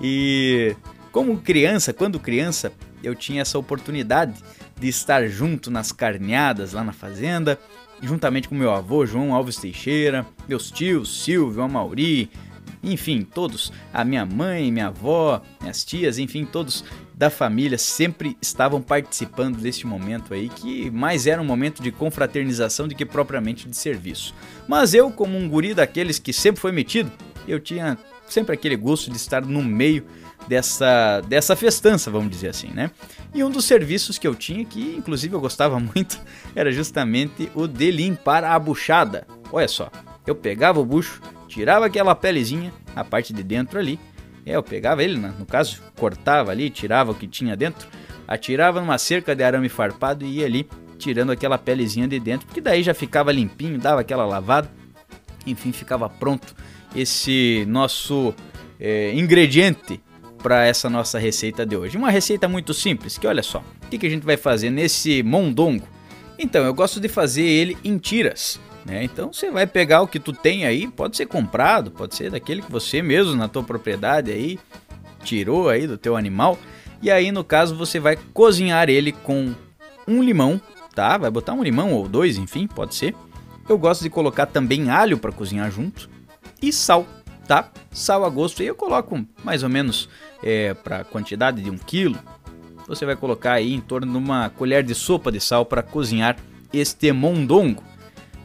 E 0.00 0.74
como 1.12 1.38
criança, 1.38 1.92
quando 1.92 2.18
criança, 2.18 2.72
eu 3.02 3.14
tinha 3.14 3.42
essa 3.42 3.58
oportunidade 3.58 4.34
de 4.78 4.88
estar 4.88 5.28
junto 5.28 5.70
nas 5.70 5.92
carneadas 5.92 6.72
lá 6.72 6.82
na 6.82 6.92
fazenda, 6.92 7.58
juntamente 8.02 8.48
com 8.48 8.54
meu 8.54 8.72
avô 8.72 9.04
João 9.06 9.34
Alves 9.34 9.56
Teixeira, 9.56 10.26
meus 10.48 10.70
tios 10.70 11.22
Silvio, 11.22 11.62
Amauri, 11.62 12.30
enfim, 12.82 13.22
todos, 13.22 13.72
a 13.92 14.04
minha 14.04 14.24
mãe, 14.24 14.72
minha 14.72 14.86
avó, 14.86 15.42
minhas 15.60 15.84
tias, 15.84 16.18
enfim, 16.18 16.44
todos 16.44 16.84
da 17.14 17.28
família 17.28 17.76
sempre 17.76 18.36
estavam 18.40 18.80
participando 18.80 19.58
deste 19.58 19.86
momento 19.86 20.32
aí, 20.32 20.48
que 20.48 20.90
mais 20.90 21.26
era 21.26 21.42
um 21.42 21.44
momento 21.44 21.82
de 21.82 21.92
confraternização 21.92 22.88
do 22.88 22.94
que 22.94 23.04
propriamente 23.04 23.68
de 23.68 23.76
serviço. 23.76 24.34
Mas 24.66 24.94
eu, 24.94 25.10
como 25.10 25.36
um 25.36 25.48
guri 25.48 25.74
daqueles 25.74 26.18
que 26.18 26.32
sempre 26.32 26.60
foi 26.60 26.72
metido, 26.72 27.12
eu 27.46 27.60
tinha 27.60 27.98
sempre 28.32 28.54
aquele 28.54 28.76
gosto 28.76 29.10
de 29.10 29.16
estar 29.16 29.44
no 29.44 29.62
meio 29.62 30.04
dessa, 30.48 31.20
dessa 31.22 31.54
festança, 31.54 32.10
vamos 32.10 32.30
dizer 32.30 32.48
assim, 32.48 32.68
né? 32.68 32.90
E 33.34 33.44
um 33.44 33.50
dos 33.50 33.64
serviços 33.64 34.18
que 34.18 34.26
eu 34.26 34.34
tinha, 34.34 34.64
que 34.64 34.96
inclusive 34.96 35.34
eu 35.34 35.40
gostava 35.40 35.78
muito, 35.80 36.20
era 36.54 36.72
justamente 36.72 37.50
o 37.54 37.66
de 37.66 37.90
limpar 37.90 38.44
a 38.44 38.58
buchada. 38.58 39.26
Olha 39.52 39.68
só, 39.68 39.90
eu 40.26 40.34
pegava 40.34 40.80
o 40.80 40.84
bucho, 40.84 41.20
tirava 41.48 41.86
aquela 41.86 42.14
pelezinha, 42.14 42.72
a 42.94 43.04
parte 43.04 43.32
de 43.32 43.42
dentro 43.42 43.78
ali, 43.78 43.98
é, 44.46 44.56
eu 44.56 44.62
pegava 44.62 45.02
ele, 45.02 45.16
no 45.16 45.46
caso, 45.46 45.82
cortava 45.96 46.50
ali, 46.50 46.70
tirava 46.70 47.12
o 47.12 47.14
que 47.14 47.26
tinha 47.26 47.56
dentro, 47.56 47.88
atirava 48.26 48.80
numa 48.80 48.98
cerca 48.98 49.34
de 49.34 49.42
arame 49.42 49.68
farpado 49.68 50.24
e 50.24 50.38
ia 50.38 50.46
ali 50.46 50.68
tirando 50.98 51.32
aquela 51.32 51.56
pelezinha 51.58 52.06
de 52.06 52.20
dentro, 52.20 52.46
porque 52.46 52.60
daí 52.60 52.82
já 52.82 52.92
ficava 52.92 53.32
limpinho, 53.32 53.78
dava 53.78 54.00
aquela 54.02 54.24
lavada, 54.26 54.70
enfim, 55.46 55.72
ficava 55.72 56.08
pronto 56.08 56.54
esse 56.94 57.64
nosso 57.68 58.34
é, 58.78 59.12
ingrediente 59.14 60.00
para 60.42 60.64
essa 60.64 60.88
nossa 60.88 61.18
receita 61.18 61.66
de 61.66 61.76
hoje. 61.76 61.96
Uma 61.96 62.10
receita 62.10 62.48
muito 62.48 62.72
simples, 62.72 63.18
que 63.18 63.26
olha 63.26 63.42
só, 63.42 63.62
o 63.84 63.88
que, 63.88 63.98
que 63.98 64.06
a 64.06 64.10
gente 64.10 64.24
vai 64.24 64.36
fazer 64.36 64.70
nesse 64.70 65.22
mondongo? 65.22 65.86
Então, 66.38 66.64
eu 66.64 66.72
gosto 66.72 66.98
de 66.98 67.08
fazer 67.08 67.44
ele 67.44 67.76
em 67.84 67.98
tiras. 67.98 68.58
Né? 68.84 69.04
Então 69.04 69.32
você 69.32 69.50
vai 69.50 69.66
pegar 69.66 70.00
o 70.00 70.08
que 70.08 70.18
tu 70.18 70.32
tem 70.32 70.64
aí, 70.64 70.88
pode 70.88 71.16
ser 71.16 71.26
comprado, 71.26 71.90
pode 71.90 72.14
ser 72.14 72.30
daquele 72.30 72.62
que 72.62 72.72
você 72.72 73.02
mesmo 73.02 73.34
na 73.36 73.46
tua 73.46 73.62
propriedade 73.62 74.30
aí 74.30 74.58
tirou 75.22 75.68
aí 75.68 75.86
do 75.86 75.98
teu 75.98 76.16
animal. 76.16 76.58
E 77.02 77.10
aí 77.10 77.30
no 77.30 77.44
caso 77.44 77.76
você 77.76 78.00
vai 78.00 78.16
cozinhar 78.32 78.88
ele 78.88 79.12
com 79.12 79.54
um 80.08 80.22
limão, 80.22 80.60
tá? 80.94 81.18
Vai 81.18 81.30
botar 81.30 81.52
um 81.52 81.62
limão 81.62 81.92
ou 81.92 82.08
dois, 82.08 82.38
enfim, 82.38 82.66
pode 82.66 82.94
ser. 82.94 83.14
Eu 83.68 83.76
gosto 83.78 84.02
de 84.02 84.10
colocar 84.10 84.46
também 84.46 84.90
alho 84.90 85.18
para 85.18 85.30
cozinhar 85.30 85.70
junto 85.70 86.08
e 86.62 86.72
sal, 86.72 87.06
tá? 87.46 87.70
Sal 87.90 88.24
a 88.24 88.28
gosto. 88.28 88.62
E 88.62 88.66
eu 88.66 88.74
coloco 88.74 89.24
mais 89.44 89.62
ou 89.62 89.68
menos 89.68 90.08
é, 90.42 90.74
para 90.74 91.04
quantidade 91.04 91.62
de 91.62 91.70
um 91.70 91.78
quilo. 91.78 92.18
Você 92.86 93.06
vai 93.06 93.14
colocar 93.14 93.52
aí 93.52 93.72
em 93.72 93.80
torno 93.80 94.10
de 94.10 94.18
uma 94.18 94.50
colher 94.50 94.82
de 94.82 94.94
sopa 94.94 95.30
de 95.30 95.40
sal 95.40 95.64
para 95.64 95.82
cozinhar 95.82 96.36
este 96.72 97.12
mondongo. 97.12 97.82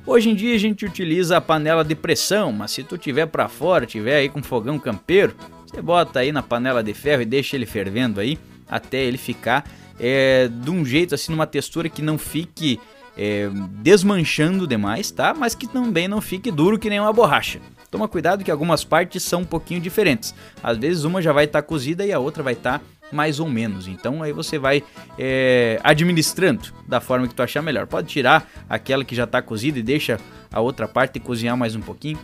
Hoje 0.05 0.29
em 0.29 0.35
dia 0.35 0.53
a 0.53 0.59
gente 0.59 0.85
utiliza 0.85 1.37
a 1.37 1.41
panela 1.41 1.83
de 1.83 1.95
pressão, 1.95 2.51
mas 2.51 2.71
se 2.71 2.83
tu 2.83 2.95
tiver 2.95 3.25
para 3.25 3.49
fora, 3.49 3.87
tiver 3.87 4.17
aí 4.17 4.29
com 4.29 4.43
fogão 4.43 4.77
campeiro, 4.77 5.35
você 5.65 5.81
bota 5.81 6.19
aí 6.19 6.31
na 6.31 6.43
panela 6.43 6.83
de 6.83 6.93
ferro 6.93 7.23
e 7.23 7.25
deixa 7.25 7.55
ele 7.55 7.65
fervendo 7.65 8.19
aí 8.19 8.37
até 8.69 9.03
ele 9.03 9.17
ficar 9.17 9.67
é, 9.99 10.47
de 10.47 10.69
um 10.69 10.85
jeito 10.85 11.15
assim, 11.15 11.31
numa 11.31 11.47
textura 11.47 11.89
que 11.89 12.03
não 12.03 12.17
fique 12.17 12.79
é, 13.17 13.49
desmanchando 13.81 14.67
demais, 14.67 15.09
tá? 15.09 15.33
Mas 15.33 15.55
que 15.55 15.67
também 15.67 16.07
não 16.07 16.21
fique 16.21 16.51
duro 16.51 16.77
que 16.77 16.89
nem 16.89 16.99
uma 16.99 17.13
borracha. 17.13 17.59
Toma 17.95 18.09
cuidado 18.09 18.43
que 18.43 18.51
algumas 18.51 18.83
partes 18.83 19.23
são 19.23 19.43
um 19.43 19.45
pouquinho 19.45 19.79
diferentes. 19.79 20.35
Às 20.61 20.77
vezes 20.77 21.05
uma 21.05 21.21
já 21.21 21.31
vai 21.31 21.45
estar 21.45 21.61
tá 21.61 21.65
cozida 21.65 22.05
e 22.05 22.11
a 22.11 22.19
outra 22.19 22.43
vai 22.43 22.51
estar 22.51 22.79
tá 22.79 22.85
mais 23.09 23.39
ou 23.39 23.47
menos. 23.47 23.87
Então 23.87 24.21
aí 24.21 24.33
você 24.33 24.59
vai 24.59 24.83
é, 25.17 25.79
administrando 25.81 26.73
da 26.85 26.99
forma 26.99 27.25
que 27.25 27.33
tu 27.33 27.41
achar 27.41 27.61
melhor. 27.61 27.87
Pode 27.87 28.09
tirar 28.09 28.51
aquela 28.67 29.05
que 29.05 29.15
já 29.15 29.23
está 29.23 29.41
cozida 29.41 29.79
e 29.79 29.81
deixa 29.81 30.19
a 30.51 30.59
outra 30.59 30.89
parte 30.89 31.21
cozinhar 31.21 31.55
mais 31.55 31.73
um 31.73 31.79
pouquinho. 31.79 32.19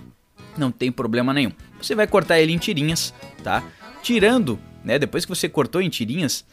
Não 0.57 0.74
tem 0.74 0.91
problema 0.91 1.34
nenhum. 1.34 1.53
Você 1.82 1.95
vai 1.95 2.05
cortar 2.05 2.38
ele 2.41 2.51
em 2.51 2.57
tirinhas, 2.57 3.13
tá? 3.41 3.63
Tirando, 4.03 4.59
né? 4.84 4.99
Depois 4.99 5.24
que 5.24 5.30
você 5.30 5.47
cortou 5.47 5.82
em 5.82 5.88
tirinhas, 5.88 6.43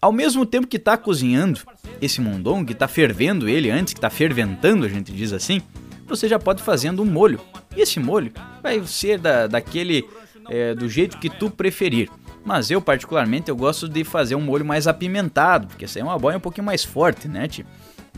ao 0.00 0.12
mesmo 0.12 0.46
tempo 0.46 0.66
que 0.66 0.78
está 0.78 0.96
cozinhando 0.96 1.60
esse 2.00 2.22
mondongo, 2.22 2.64
que 2.64 2.72
está 2.72 2.88
fervendo 2.88 3.50
ele 3.50 3.68
antes, 3.68 3.92
que 3.92 3.98
está 3.98 4.08
ferventando, 4.08 4.86
a 4.86 4.88
gente 4.88 5.12
diz 5.12 5.30
assim, 5.34 5.60
você 6.06 6.26
já 6.26 6.38
pode 6.38 6.62
fazendo 6.62 7.02
um 7.02 7.06
molho. 7.06 7.38
E 7.76 7.80
esse 7.80 7.98
molho 7.98 8.32
vai 8.62 8.82
ser 8.84 9.18
da, 9.18 9.46
daquele 9.46 10.04
é, 10.48 10.74
do 10.74 10.88
jeito 10.88 11.18
que 11.18 11.30
tu 11.30 11.50
preferir. 11.50 12.10
Mas 12.44 12.70
eu, 12.70 12.80
particularmente, 12.80 13.48
eu 13.48 13.56
gosto 13.56 13.88
de 13.88 14.02
fazer 14.04 14.34
um 14.34 14.40
molho 14.40 14.64
mais 14.64 14.86
apimentado, 14.86 15.68
porque 15.68 15.84
essa 15.84 16.00
é 16.00 16.02
uma 16.02 16.18
boia 16.18 16.36
um 16.36 16.40
pouquinho 16.40 16.66
mais 16.66 16.84
forte, 16.84 17.28
né, 17.28 17.46
tio? 17.46 17.64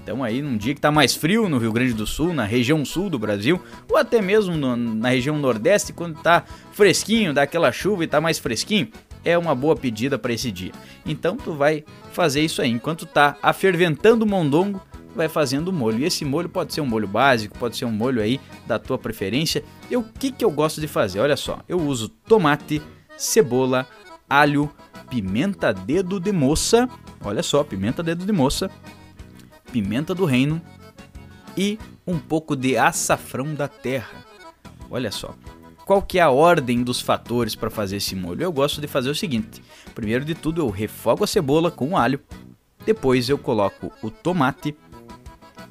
Então 0.02 0.22
aí 0.22 0.42
num 0.42 0.58
dia 0.58 0.74
que 0.74 0.80
tá 0.80 0.92
mais 0.92 1.14
frio 1.14 1.48
no 1.48 1.56
Rio 1.56 1.72
Grande 1.72 1.94
do 1.94 2.06
Sul, 2.06 2.34
na 2.34 2.44
região 2.44 2.84
sul 2.84 3.08
do 3.08 3.18
Brasil, 3.18 3.58
ou 3.90 3.96
até 3.96 4.20
mesmo 4.20 4.54
no, 4.54 4.76
na 4.76 5.08
região 5.08 5.38
nordeste, 5.38 5.94
quando 5.94 6.20
tá 6.20 6.44
fresquinho, 6.72 7.32
dá 7.32 7.42
aquela 7.42 7.72
chuva 7.72 8.04
e 8.04 8.06
tá 8.06 8.20
mais 8.20 8.38
fresquinho, 8.38 8.88
é 9.24 9.36
uma 9.38 9.54
boa 9.54 9.74
pedida 9.74 10.18
para 10.18 10.34
esse 10.34 10.52
dia. 10.52 10.72
Então 11.06 11.38
tu 11.38 11.54
vai 11.54 11.84
fazer 12.12 12.42
isso 12.42 12.60
aí, 12.60 12.70
enquanto 12.70 13.06
tá 13.06 13.38
aferventando 13.42 14.26
o 14.26 14.28
mondongo, 14.28 14.78
vai 15.14 15.28
fazendo 15.28 15.68
o 15.68 15.72
molho. 15.72 16.00
E 16.00 16.04
esse 16.04 16.24
molho 16.24 16.48
pode 16.48 16.74
ser 16.74 16.80
um 16.80 16.86
molho 16.86 17.08
básico, 17.08 17.58
pode 17.58 17.76
ser 17.76 17.84
um 17.84 17.90
molho 17.90 18.20
aí 18.20 18.40
da 18.66 18.78
tua 18.78 18.98
preferência. 18.98 19.64
E 19.90 19.96
o 19.96 20.02
que 20.02 20.30
que 20.30 20.44
eu 20.44 20.50
gosto 20.50 20.80
de 20.80 20.88
fazer? 20.88 21.20
Olha 21.20 21.36
só, 21.36 21.60
eu 21.68 21.80
uso 21.80 22.08
tomate, 22.08 22.82
cebola, 23.16 23.86
alho, 24.28 24.70
pimenta 25.08 25.72
dedo 25.72 26.18
de 26.18 26.32
moça, 26.32 26.88
olha 27.22 27.42
só, 27.42 27.62
pimenta 27.62 28.02
dedo 28.02 28.24
de 28.24 28.32
moça, 28.32 28.70
pimenta 29.70 30.14
do 30.14 30.24
reino 30.24 30.60
e 31.56 31.78
um 32.06 32.18
pouco 32.18 32.56
de 32.56 32.76
açafrão 32.76 33.54
da 33.54 33.68
terra. 33.68 34.24
Olha 34.90 35.10
só. 35.10 35.34
Qual 35.84 36.00
que 36.00 36.18
é 36.18 36.22
a 36.22 36.30
ordem 36.30 36.82
dos 36.82 37.00
fatores 37.00 37.54
para 37.54 37.68
fazer 37.68 37.96
esse 37.96 38.16
molho? 38.16 38.42
Eu 38.42 38.52
gosto 38.52 38.80
de 38.80 38.86
fazer 38.86 39.10
o 39.10 39.14
seguinte: 39.14 39.62
primeiro 39.94 40.24
de 40.24 40.34
tudo 40.34 40.62
eu 40.62 40.70
refogo 40.70 41.24
a 41.24 41.26
cebola 41.26 41.70
com 41.70 41.90
o 41.90 41.96
alho, 41.96 42.20
depois 42.86 43.28
eu 43.28 43.38
coloco 43.38 43.92
o 44.02 44.10
tomate, 44.10 44.76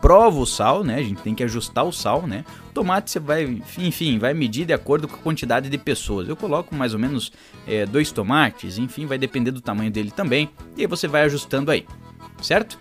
prova 0.03 0.37
o 0.37 0.45
sal, 0.45 0.83
né? 0.83 0.95
A 0.95 1.01
gente 1.01 1.21
tem 1.21 1.33
que 1.33 1.41
ajustar 1.45 1.85
o 1.85 1.91
sal, 1.93 2.27
né? 2.27 2.43
O 2.67 2.73
tomate 2.73 3.09
você 3.09 3.21
vai, 3.21 3.61
enfim, 3.77 4.19
vai 4.19 4.33
medir 4.33 4.65
de 4.65 4.73
acordo 4.73 5.07
com 5.07 5.15
a 5.15 5.19
quantidade 5.19 5.69
de 5.69 5.77
pessoas. 5.77 6.27
Eu 6.27 6.35
coloco 6.35 6.75
mais 6.75 6.93
ou 6.93 6.99
menos 6.99 7.31
é, 7.65 7.85
dois 7.85 8.11
tomates, 8.11 8.77
enfim, 8.77 9.05
vai 9.05 9.17
depender 9.17 9.51
do 9.51 9.61
tamanho 9.61 9.89
dele 9.89 10.11
também. 10.11 10.49
E 10.75 10.81
aí 10.81 10.87
você 10.87 11.07
vai 11.07 11.21
ajustando 11.21 11.71
aí, 11.71 11.87
certo? 12.41 12.77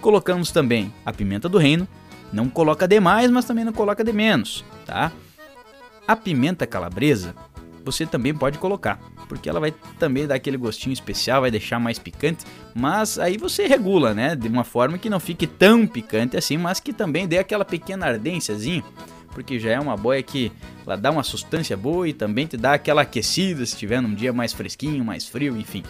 Colocamos 0.00 0.50
também 0.50 0.92
a 1.04 1.12
pimenta 1.12 1.48
do 1.48 1.56
reino. 1.56 1.86
Não 2.32 2.48
coloca 2.48 2.88
demais, 2.88 3.30
mas 3.30 3.44
também 3.44 3.64
não 3.64 3.72
coloca 3.72 4.02
de 4.02 4.12
menos, 4.12 4.64
tá? 4.84 5.12
A 6.04 6.16
pimenta 6.16 6.66
calabresa 6.66 7.32
você 7.84 8.04
também 8.04 8.34
pode 8.34 8.58
colocar, 8.58 9.00
porque 9.28 9.48
ela 9.48 9.60
vai 9.60 9.74
também 9.98 10.26
dar 10.26 10.36
aquele 10.36 10.56
gostinho 10.56 10.92
especial, 10.92 11.40
vai 11.40 11.50
deixar 11.50 11.78
mais 11.78 11.98
picante, 11.98 12.44
mas 12.74 13.18
aí 13.18 13.36
você 13.36 13.66
regula, 13.66 14.14
né, 14.14 14.36
de 14.36 14.48
uma 14.48 14.64
forma 14.64 14.98
que 14.98 15.10
não 15.10 15.20
fique 15.20 15.46
tão 15.46 15.86
picante 15.86 16.36
assim, 16.36 16.56
mas 16.56 16.80
que 16.80 16.92
também 16.92 17.26
dê 17.26 17.38
aquela 17.38 17.64
pequena 17.64 18.06
ardênciazinha, 18.06 18.84
porque 19.30 19.58
já 19.58 19.70
é 19.70 19.80
uma 19.80 19.96
boia 19.96 20.22
que 20.22 20.50
ela 20.86 20.96
dá 20.96 21.10
uma 21.10 21.22
sustância 21.22 21.76
boa 21.76 22.08
e 22.08 22.12
também 22.12 22.46
te 22.46 22.56
dá 22.56 22.74
aquela 22.74 23.02
aquecida 23.02 23.66
se 23.66 23.76
tiver 23.76 24.00
num 24.00 24.14
dia 24.14 24.32
mais 24.32 24.52
fresquinho, 24.52 25.04
mais 25.04 25.26
frio, 25.26 25.56
enfim. 25.56 25.82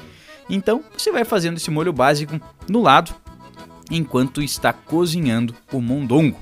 Então, 0.49 0.83
você 0.97 1.13
vai 1.13 1.25
fazendo 1.25 1.57
esse 1.57 1.71
molho 1.71 1.93
básico 1.93 2.41
no 2.69 2.83
lado 2.83 3.15
enquanto 3.91 4.43
está 4.43 4.73
cozinhando 4.73 5.55
o 5.73 5.81
mondongo. 5.81 6.39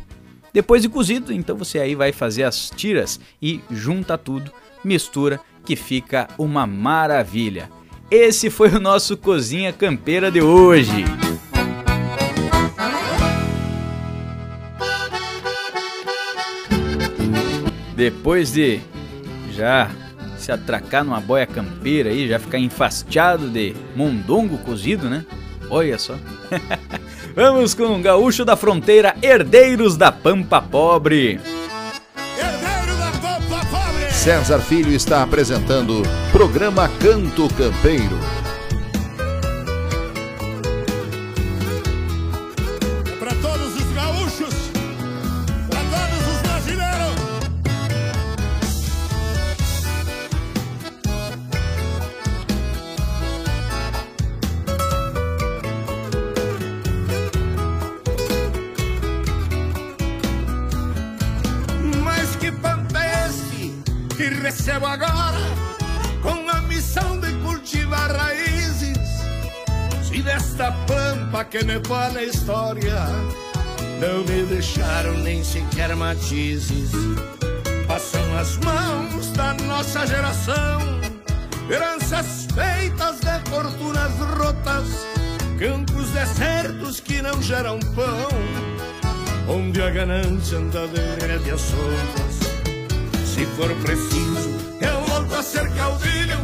Depois 0.52 0.82
de 0.82 0.88
cozido, 0.88 1.32
então 1.32 1.56
você 1.56 1.78
aí 1.78 1.94
vai 1.94 2.12
fazer 2.12 2.44
as 2.44 2.70
tiras 2.70 3.18
e 3.42 3.60
junta 3.70 4.16
tudo 4.16 4.52
mistura 4.84 5.40
que 5.64 5.76
fica 5.76 6.28
uma 6.38 6.66
maravilha. 6.66 7.70
Esse 8.10 8.50
foi 8.50 8.68
o 8.68 8.80
nosso 8.80 9.16
Cozinha 9.16 9.72
Campeira 9.72 10.30
de 10.30 10.40
hoje. 10.40 11.04
Depois 17.96 18.52
de 18.52 18.80
já 19.52 19.90
se 20.36 20.52
atracar 20.52 21.04
numa 21.04 21.20
boia 21.20 21.46
campeira 21.46 22.10
aí, 22.10 22.28
já 22.28 22.38
ficar 22.38 22.58
enfastiado 22.58 23.48
de 23.48 23.74
mondongo 23.96 24.58
cozido, 24.58 25.08
né? 25.08 25.24
Olha 25.70 25.98
só. 25.98 26.14
Vamos 27.34 27.72
com 27.72 27.84
o 27.84 28.02
gaúcho 28.02 28.44
da 28.44 28.54
fronteira, 28.56 29.16
herdeiros 29.22 29.96
da 29.96 30.12
Pampa 30.12 30.60
Pobre. 30.60 31.40
César 34.24 34.62
Filho 34.62 34.90
está 34.90 35.22
apresentando 35.22 36.02
programa 36.32 36.88
Canto 36.98 37.46
Campeiro. 37.48 38.18
Não 74.04 74.20
me 74.24 74.42
deixaram 74.44 75.14
nem 75.18 75.42
sequer 75.42 75.94
matizes. 75.96 76.90
Passam 77.86 78.36
as 78.38 78.56
mãos 78.58 79.30
da 79.32 79.54
nossa 79.54 80.06
geração, 80.06 80.80
heranças 81.70 82.46
feitas 82.54 83.20
de 83.20 83.50
fortunas 83.50 84.12
rotas, 84.38 85.06
campos 85.58 86.10
desertos 86.10 87.00
que 87.00 87.22
não 87.22 87.40
geram 87.40 87.78
pão, 87.94 88.28
onde 89.48 89.80
a 89.80 89.90
ganância 89.90 90.58
anda 90.58 90.86
de 90.88 91.26
rédeas 91.26 91.60
soltas. 91.60 92.34
Se 93.24 93.46
for 93.56 93.74
preciso, 93.76 94.50
eu 94.80 95.00
volto 95.06 95.34
a 95.34 95.42
ser 95.42 95.68
caudilho 95.74 96.38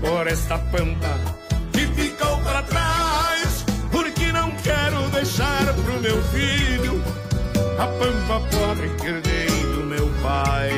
por 0.00 0.26
esta 0.26 0.58
pampa 0.58 1.43
meu 6.04 6.22
filho 6.24 7.02
a 7.78 7.86
pampa 7.86 8.46
pobre 8.50 8.90
que 9.00 9.06
herdei 9.06 9.46
do 9.46 9.84
meu 9.84 10.06
pai. 10.22 10.70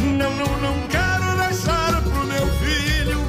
Não, 0.00 0.34
não, 0.34 0.58
não 0.58 0.88
quero 0.88 1.46
deixar 1.46 2.02
pro 2.02 2.26
meu 2.26 2.46
filho 2.58 3.20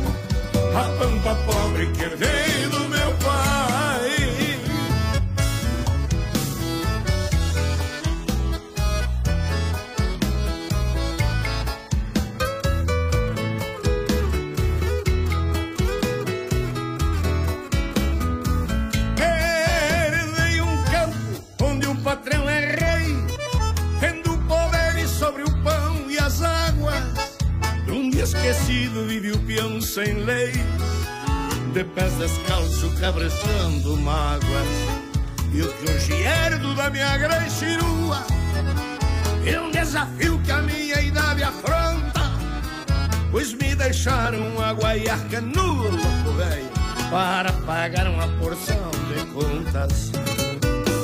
a 0.76 0.90
pampa 0.98 1.36
pobre 1.46 1.86
que 1.92 2.02
herdei 2.02 2.39
cabrestando 33.20 33.98
mágoas. 33.98 34.68
E 35.52 35.62
o 35.62 35.74
que 35.74 35.92
hoje 35.92 36.14
herdo 36.24 36.74
da 36.74 36.90
minha 36.90 37.18
grande 37.18 37.52
chirua 37.52 38.26
é 39.46 39.60
um 39.60 39.72
desafio 39.72 40.40
que 40.40 40.52
a 40.52 40.62
minha 40.62 41.02
idade 41.02 41.44
afronta, 41.44 42.22
pois 43.30 43.54
me 43.54 43.76
deixaram 43.76 44.62
a 44.62 44.72
guaiaca 44.72 45.42
nua, 45.42 45.92
velho, 46.38 46.70
para 47.12 47.52
pagar 47.66 48.08
uma 48.08 48.28
porção 48.40 48.90
de 49.14 49.26
contas. 49.34 50.12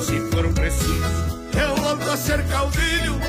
Se 0.06 0.18
for 0.30 0.50
preciso, 0.54 1.38
eu 1.60 1.76
volto 1.76 2.10
a 2.10 2.16
ser 2.16 2.42
caudilho 2.46 3.20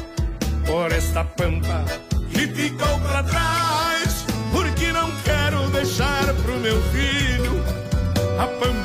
por 0.65 0.91
esta 0.93 1.25
pampa 1.25 1.83
que 2.31 2.47
ficou 2.47 2.99
para 2.99 3.23
trás, 3.23 4.25
porque 4.51 4.93
não 4.93 5.11
quero 5.25 5.69
deixar 5.71 6.33
pro 6.43 6.57
meu 6.59 6.81
filho 6.91 7.16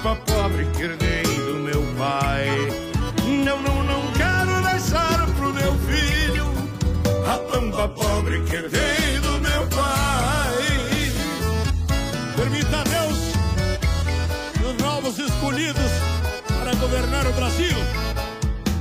a 0.02 0.04
pampa 0.04 0.16
pobre 0.26 0.64
que 0.74 0.82
herdei 0.82 1.22
do 1.22 1.54
meu 1.60 1.80
pai. 1.96 2.48
Não, 3.44 3.62
não, 3.62 3.84
não 3.84 4.12
quero 4.12 4.60
deixar 4.68 5.26
pro 5.36 5.54
meu 5.54 5.72
filho 5.78 6.52
a 7.24 7.38
pampa 7.38 7.88
pobre 7.88 8.42
que 8.42 8.56
herdei 8.56 9.20
do 9.20 9.40
meu 9.40 9.64
pai. 9.68 11.12
Permita 12.34 12.80
a 12.80 12.82
Deus 12.82 13.18
que 14.54 14.64
os 14.64 14.82
novos 14.82 15.18
escolhidos 15.20 15.92
para 16.48 16.74
governar 16.74 17.24
o 17.28 17.32
Brasil 17.34 17.76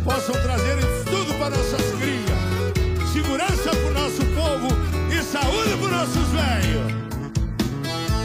possam 0.03 0.33
trazer 0.41 0.79
tudo 1.05 1.37
para 1.37 1.55
nossas 1.55 1.85
crias, 1.99 3.13
segurança 3.13 3.69
para 3.69 3.87
o 3.87 3.93
nosso 3.93 4.25
povo 4.33 4.69
e 5.11 5.21
saúde 5.21 5.77
para 5.77 5.97
nossos 5.97 6.27
velhos. 6.29 6.91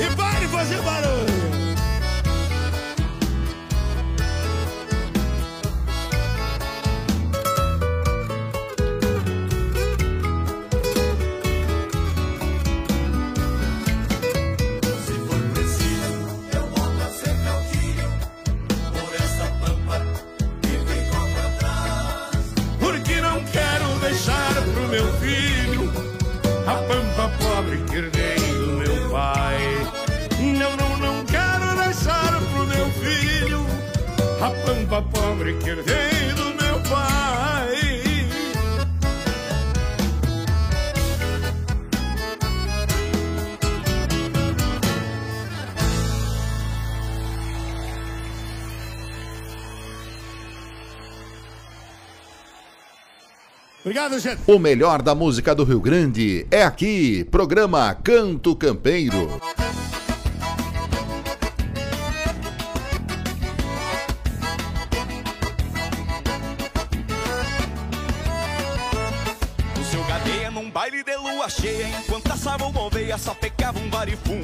E 0.01 0.17
pare 0.17 0.41
de 0.41 0.47
fazer 0.47 0.81
barulho. 0.81 1.56
Que 27.85 27.97
herdei 27.97 28.37
do 28.37 28.67
meu 28.79 29.11
pai. 29.11 29.59
Não, 30.59 30.77
não, 30.77 30.97
não 30.99 31.25
quero 31.25 31.77
deixar 31.83 32.41
pro 32.53 32.67
meu 32.67 32.87
filho 32.91 33.67
a 34.41 34.51
pampa 34.67 35.03
pobre 35.13 35.55
que 35.55 35.71
herdei 35.71 36.06
Obrigado, 53.97 54.21
gente. 54.21 54.43
O 54.47 54.59
melhor 54.59 55.01
da 55.01 55.15
música 55.15 55.55
do 55.55 55.65
Rio 55.65 55.81
Grande 55.81 56.47
é 56.51 56.63
aqui, 56.63 57.25
programa 57.31 57.95
Canto 57.95 58.55
Campeiro. 58.55 59.41
O 69.81 69.85
seu 69.91 70.05
gadeia 70.05 70.51
num 70.51 70.71
baile 70.71 71.03
de 71.03 71.17
lua 71.17 71.49
cheia 71.49 71.89
Enquanto 71.89 72.31
assava 72.31 72.67
uma 72.67 72.83
oveia, 72.83 73.17
sapecava 73.17 73.79
um 73.79 73.89
varifum 73.89 74.43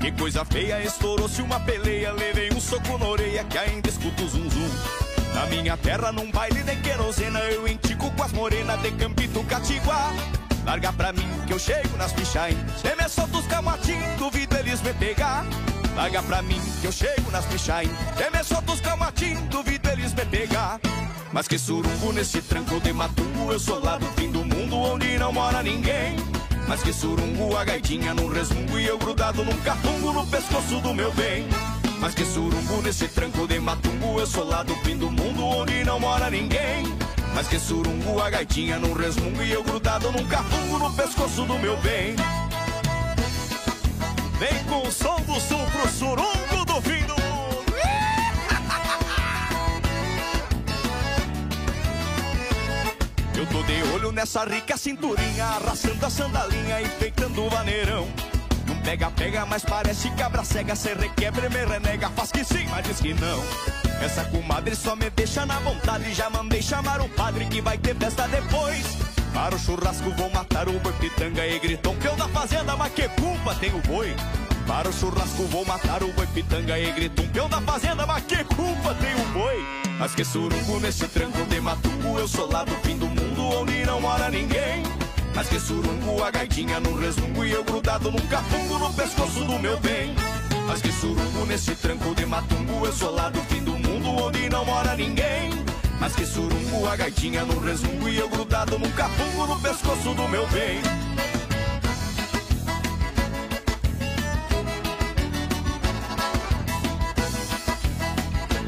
Que 0.00 0.10
coisa 0.12 0.46
feia, 0.46 0.82
estourou-se 0.82 1.42
uma 1.42 1.60
peleia 1.60 2.10
Levei 2.12 2.50
um 2.54 2.60
soco 2.60 2.96
na 2.96 3.06
orelha 3.06 3.44
que 3.44 3.58
ainda 3.58 3.90
escuto 3.90 4.24
o 4.24 4.28
zum 4.28 4.48
zum 4.48 5.07
Na 5.38 5.46
minha 5.46 5.76
terra, 5.76 6.10
num 6.10 6.28
baile 6.32 6.64
de 6.64 6.74
querosena 6.74 7.38
Eu 7.38 7.68
entico 7.68 8.10
com 8.10 8.22
as 8.24 8.32
morenas 8.32 8.82
de 8.82 8.90
Campito 8.90 9.44
Catiguá. 9.44 10.12
Larga 10.66 10.92
pra 10.92 11.12
mim 11.12 11.28
que 11.46 11.52
eu 11.52 11.60
chego 11.60 11.96
nas 11.96 12.12
pichain 12.12 12.56
Se 12.76 12.96
me 12.96 13.08
solta 13.08 13.38
os 13.38 13.46
camatim, 13.46 14.00
duvido 14.18 14.56
eles 14.56 14.82
me 14.82 14.92
pegar. 14.94 15.46
Larga 15.94 16.24
pra 16.24 16.42
mim 16.42 16.60
que 16.80 16.88
eu 16.88 16.90
chego 16.90 17.30
nas 17.30 17.44
pichain 17.46 17.88
Se 18.16 18.36
me 18.36 18.42
solta 18.42 18.72
os 18.72 18.80
camatim, 18.80 19.36
duvido 19.46 19.88
eles 19.90 20.12
me 20.12 20.24
pegar. 20.24 20.80
Mas 21.32 21.46
que 21.46 21.56
surungo 21.56 22.12
nesse 22.12 22.42
tranco 22.42 22.80
de 22.80 22.92
matungo 22.92 23.52
Eu 23.52 23.60
sou 23.60 23.78
lá 23.80 23.96
do 23.96 24.06
fim 24.20 24.32
do 24.32 24.44
mundo 24.44 24.76
onde 24.76 25.16
não 25.20 25.32
mora 25.32 25.62
ninguém. 25.62 26.16
Mas 26.66 26.82
que 26.82 26.92
surungo 26.92 27.56
a 27.56 27.64
gaitinha 27.64 28.12
num 28.12 28.28
resmungo 28.28 28.76
E 28.76 28.86
eu 28.86 28.98
grudado 28.98 29.44
num 29.44 29.56
catungo 29.58 30.12
no 30.12 30.26
pescoço 30.26 30.80
do 30.80 30.92
meu 30.92 31.12
bem 31.12 31.46
Mas 32.00 32.14
que 32.14 32.24
surungo 32.24 32.80
nesse 32.82 33.08
tranco 33.08 33.46
de 33.46 33.58
matungo 33.58 34.20
Eu 34.20 34.26
sou 34.26 34.44
lá 34.44 34.62
do 34.62 34.74
fim 34.76 34.96
do 34.96 35.10
mundo 35.10 35.44
onde 35.44 35.84
não 35.84 35.98
mora 35.98 36.30
ninguém. 36.30 36.84
Mas 37.34 37.48
que 37.48 37.58
surungo 37.58 38.20
a 38.20 38.30
gaitinha 38.30 38.78
num 38.78 38.92
resmungo 38.92 39.42
E 39.42 39.52
eu 39.52 39.62
grudado 39.62 40.10
num 40.12 40.26
catungo 40.26 40.78
no 40.78 40.92
pescoço 40.94 41.44
do 41.44 41.58
meu 41.58 41.76
bem. 41.78 42.14
Vem 44.38 44.64
com 44.64 44.86
o 44.86 44.92
som 44.92 45.20
do 45.22 45.40
sul 45.40 45.66
pro 45.72 45.88
surungo 45.88 46.64
do 46.64 46.80
fim 46.80 47.04
do 47.06 47.14
mundo. 47.14 47.74
Eu 53.36 53.44
tô 53.46 53.62
de 53.64 53.82
olho 53.94 54.12
nessa 54.12 54.44
rica 54.44 54.76
cinturinha, 54.76 55.44
arrastando 55.44 56.06
a 56.06 56.10
sandalinha, 56.10 56.80
enfeitando 56.82 57.44
o 57.44 57.50
vaneirão. 57.50 58.06
Pega, 58.88 59.10
pega, 59.10 59.44
mas 59.44 59.62
parece 59.66 60.08
cabra 60.12 60.42
cega, 60.42 60.74
cê 60.74 60.94
requebra 60.94 61.44
e 61.44 61.50
me 61.50 61.62
renega, 61.62 62.08
faz 62.08 62.32
que 62.32 62.42
sim, 62.42 62.66
mas 62.70 62.82
diz 62.86 62.98
que 62.98 63.12
não. 63.12 63.44
Essa 64.02 64.24
comadre 64.24 64.74
só 64.74 64.96
me 64.96 65.10
deixa 65.10 65.44
na 65.44 65.58
vontade, 65.60 66.14
já 66.14 66.30
mandei 66.30 66.62
chamar 66.62 66.98
o 67.02 67.08
padre 67.10 67.44
que 67.44 67.60
vai 67.60 67.76
ter 67.76 67.94
festa 67.96 68.26
depois. 68.28 68.96
Para 69.34 69.54
o 69.54 69.58
churrasco 69.58 70.10
vou 70.12 70.30
matar 70.30 70.70
o 70.70 70.80
boi 70.80 70.94
pitanga 70.94 71.46
e 71.46 71.58
gritou 71.58 71.94
que 71.96 72.08
eu 72.08 72.16
da 72.16 72.28
fazenda, 72.28 72.74
mas 72.78 72.90
que 72.94 73.06
culpa 73.10 73.54
tem 73.56 73.74
o 73.74 73.82
boi? 73.82 74.16
Para 74.66 74.88
o 74.88 74.92
churrasco 74.94 75.42
vou 75.48 75.66
matar 75.66 76.02
o 76.02 76.10
boi 76.14 76.26
pitanga 76.28 76.78
e 76.78 76.90
grita 76.90 77.20
um 77.20 77.28
peão 77.28 77.46
da 77.46 77.60
fazenda, 77.60 78.06
mas 78.06 78.24
que 78.24 78.42
culpa 78.44 78.94
tem 78.94 79.14
o 79.16 79.24
boi? 79.34 79.66
Mas 79.98 80.14
que 80.14 80.24
surungo 80.24 80.80
nesse 80.80 81.06
tranco 81.08 81.44
de 81.44 81.60
matungo, 81.60 82.18
eu 82.18 82.26
sou 82.26 82.50
lá 82.50 82.64
do 82.64 82.74
fim 82.76 82.96
do 82.96 83.06
mundo 83.06 83.60
onde 83.60 83.84
não 83.84 84.00
mora 84.00 84.30
ninguém. 84.30 84.82
Mas 85.38 85.48
que 85.50 85.60
surungo 85.60 86.20
a 86.24 86.32
gaitinha 86.32 86.80
num 86.80 86.98
resmungo 86.98 87.44
e 87.44 87.52
eu 87.52 87.62
grudado 87.62 88.10
num 88.10 88.26
capungo 88.26 88.76
no 88.76 88.92
pescoço 88.92 89.44
do 89.44 89.56
meu 89.60 89.78
bem. 89.78 90.12
Mas 90.66 90.82
que 90.82 90.90
surungo 90.90 91.46
nesse 91.46 91.76
tranco 91.76 92.12
de 92.12 92.26
matungo, 92.26 92.84
eu 92.84 92.92
sou 92.92 93.14
lá 93.14 93.30
do 93.30 93.40
fim 93.42 93.62
do 93.62 93.70
mundo 93.78 94.08
onde 94.20 94.48
não 94.48 94.64
mora 94.64 94.96
ninguém. 94.96 95.52
Mas 96.00 96.16
que 96.16 96.26
surungo 96.26 96.88
a 96.88 96.96
gaitinha 96.96 97.44
num 97.44 97.60
resmungo 97.60 98.08
e 98.08 98.16
eu 98.16 98.28
grudado 98.28 98.80
num 98.80 98.90
capungo 98.90 99.46
no 99.46 99.60
pescoço 99.60 100.12
do 100.12 100.28
meu 100.28 100.44
bem. 100.48 100.80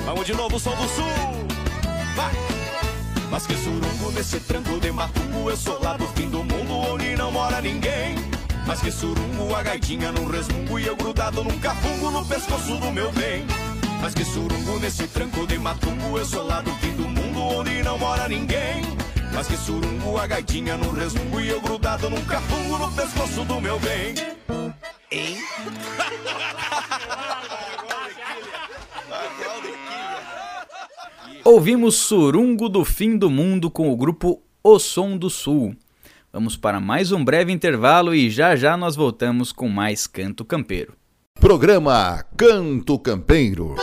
Vamos 0.04 0.24
de 0.24 0.34
novo, 0.34 0.56
som 0.60 0.76
do 0.76 0.88
sul. 0.88 1.48
Vai! 2.14 2.49
Mas 3.30 3.46
que 3.46 3.54
surungo 3.54 4.10
nesse 4.12 4.40
tranco 4.40 4.80
de 4.80 4.90
matungo 4.90 5.48
Eu 5.48 5.56
sou 5.56 5.80
lá 5.80 5.96
do 5.96 6.06
fim 6.08 6.28
do 6.28 6.42
mundo 6.42 6.72
onde 6.72 7.14
não 7.14 7.30
mora 7.30 7.60
ninguém. 7.60 8.16
Mas 8.66 8.80
que 8.80 8.90
surungo 8.90 9.54
a 9.54 9.62
gaitinha 9.62 10.10
num 10.10 10.26
resmungo 10.26 10.78
E 10.78 10.86
eu 10.86 10.96
grudado 10.96 11.44
num 11.44 11.58
cafungo 11.60 12.10
no 12.10 12.24
pescoço 12.26 12.76
do 12.76 12.90
meu 12.90 13.12
bem. 13.12 13.46
Mas 14.00 14.14
que 14.14 14.24
surungo 14.24 14.78
nesse 14.80 15.06
tranco 15.06 15.46
de 15.46 15.58
matungo 15.58 16.18
Eu 16.18 16.24
sou 16.24 16.44
lá 16.44 16.60
do 16.60 16.72
fim 16.76 16.94
do 16.96 17.08
mundo 17.08 17.40
onde 17.40 17.82
não 17.82 17.98
mora 17.98 18.28
ninguém. 18.28 18.82
Mas 19.32 19.46
que 19.46 19.56
surungo 19.56 20.18
a 20.18 20.26
gaitinha 20.26 20.76
num 20.76 20.92
resmungo 20.92 21.40
E 21.40 21.48
eu 21.48 21.60
grudado 21.60 22.10
num 22.10 22.24
cafungo 22.24 22.78
no 22.78 22.90
pescoço 22.92 23.44
do 23.44 23.60
meu 23.60 23.78
bem. 23.78 24.14
Hein? 25.12 25.38
Ouvimos 31.44 31.96
Surungo 31.96 32.68
do 32.68 32.84
Fim 32.84 33.16
do 33.16 33.30
Mundo 33.30 33.70
com 33.70 33.90
o 33.90 33.96
grupo 33.96 34.42
O 34.62 34.78
Som 34.78 35.16
do 35.16 35.30
Sul. 35.30 35.74
Vamos 36.30 36.54
para 36.54 36.78
mais 36.78 37.12
um 37.12 37.24
breve 37.24 37.50
intervalo 37.50 38.14
e 38.14 38.28
já 38.28 38.54
já 38.54 38.76
nós 38.76 38.94
voltamos 38.94 39.50
com 39.50 39.66
mais 39.66 40.06
Canto 40.06 40.44
Campeiro. 40.44 40.92
Programa 41.40 42.22
Canto 42.36 42.98
Campeiro. 42.98 43.74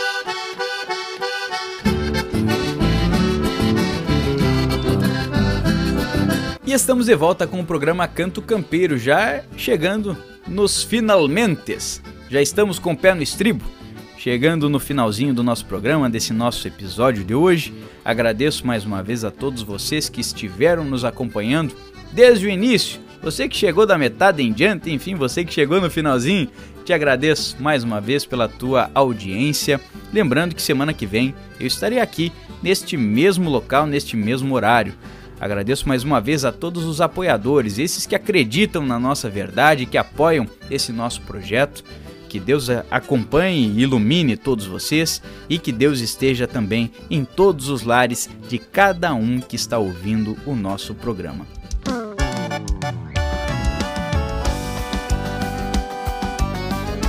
E 6.66 6.74
estamos 6.74 7.08
de 7.08 7.16
volta 7.16 7.48
com 7.48 7.60
o 7.60 7.66
programa 7.66 8.08
Canto 8.08 8.42
Campeiro, 8.42 9.00
já 9.00 9.44
chegando 9.58 10.16
nos 10.48 10.84
finalmentes. 10.84 12.04
Já 12.30 12.42
estamos 12.42 12.78
com 12.78 12.92
o 12.92 12.98
pé 12.98 13.16
no 13.16 13.24
estribo. 13.24 13.77
Chegando 14.18 14.68
no 14.68 14.80
finalzinho 14.80 15.32
do 15.32 15.44
nosso 15.44 15.64
programa, 15.66 16.10
desse 16.10 16.34
nosso 16.34 16.68
episódio 16.68 17.24
de 17.24 17.36
hoje, 17.36 17.72
agradeço 18.04 18.66
mais 18.66 18.84
uma 18.84 19.04
vez 19.04 19.24
a 19.24 19.30
todos 19.30 19.62
vocês 19.62 20.10
que 20.10 20.20
estiveram 20.20 20.84
nos 20.84 21.06
acompanhando 21.06 21.76
desde 22.12 22.48
o 22.48 22.50
início. 22.50 23.00
Você 23.22 23.48
que 23.48 23.56
chegou 23.56 23.86
da 23.86 23.96
metade 23.96 24.42
em 24.42 24.52
diante, 24.52 24.90
enfim, 24.90 25.14
você 25.14 25.46
que 25.46 25.54
chegou 25.54 25.80
no 25.80 25.90
finalzinho, 25.90 26.50
te 26.84 26.94
agradeço 26.94 27.58
mais 27.60 27.84
uma 27.84 28.02
vez 28.02 28.26
pela 28.26 28.48
tua 28.48 28.90
audiência. 28.96 29.80
Lembrando 30.12 30.56
que 30.56 30.62
semana 30.64 30.94
que 30.94 31.06
vem 31.06 31.36
eu 31.60 31.68
estarei 31.68 32.00
aqui 32.00 32.32
neste 32.62 32.98
mesmo 32.98 33.52
local, 33.52 33.86
neste 33.86 34.18
mesmo 34.18 34.56
horário. 34.56 34.96
Agradeço 35.40 35.88
mais 35.88 36.04
uma 36.04 36.20
vez 36.20 36.44
a 36.44 36.52
todos 36.52 36.86
os 36.86 37.02
apoiadores, 37.02 37.78
esses 37.78 38.08
que 38.08 38.16
acreditam 38.16 38.84
na 38.84 39.00
nossa 39.00 39.30
verdade, 39.30 39.86
que 39.86 39.98
apoiam 39.98 40.48
esse 40.72 40.92
nosso 40.92 41.22
projeto. 41.22 41.84
Que 42.30 42.40
Deus 42.40 42.70
acompanhe 42.92 43.68
e 43.68 43.82
ilumine 43.82 44.36
todos 44.36 44.66
vocês 44.66 45.22
e 45.50 45.58
que 45.58 45.72
Deus 45.72 46.00
esteja 46.00 46.48
também 46.48 46.92
em 47.10 47.24
todos 47.24 47.70
os 47.70 47.84
lares 47.84 48.30
de 48.48 48.58
cada 48.58 49.14
um 49.14 49.40
que 49.40 49.56
está 49.56 49.78
ouvindo 49.78 50.38
o 50.46 50.56
nosso 50.56 50.94
programa. 50.94 51.46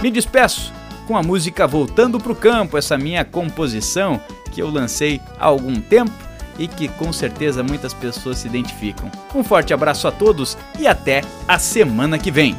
Me 0.01 0.11
despeço 0.11 0.73
com 1.09 1.17
a 1.17 1.23
música 1.23 1.67
Voltando 1.67 2.21
pro 2.21 2.35
Campo, 2.35 2.79
essa 2.79 2.97
minha 2.97 3.25
composição 3.25 4.21
que 4.53 4.63
eu 4.63 4.71
lancei 4.71 5.21
há 5.39 5.47
algum 5.47 5.81
tempo 5.81 6.13
e 6.59 6.69
que 6.69 6.89
com 6.89 7.13
certeza 7.13 7.63
muitas 7.63 7.95
pessoas 7.95 8.39
se 8.39 8.47
identificam. 8.47 9.11
Um 9.35 9.43
forte 9.43 9.73
abraço 9.73 10.07
a 10.07 10.13
todos 10.13 10.57
e 10.79 10.87
até 10.87 11.23
a 11.47 11.59
semana 11.59 12.19
que 12.19 12.31
vem. 12.31 12.57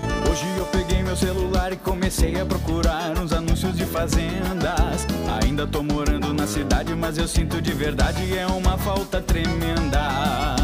Celular 1.69 1.73
e 1.73 1.77
comecei 1.77 2.39
a 2.39 2.45
procurar 2.45 3.17
uns 3.17 3.31
anúncios 3.31 3.75
de 3.75 3.85
fazendas. 3.85 5.05
Ainda 5.41 5.67
tô 5.67 5.83
morando 5.83 6.33
na 6.33 6.47
cidade, 6.47 6.93
mas 6.95 7.17
eu 7.17 7.27
sinto 7.27 7.61
de 7.61 7.71
verdade 7.71 8.37
é 8.37 8.45
uma 8.47 8.77
falta 8.77 9.21
tremenda. 9.21 10.55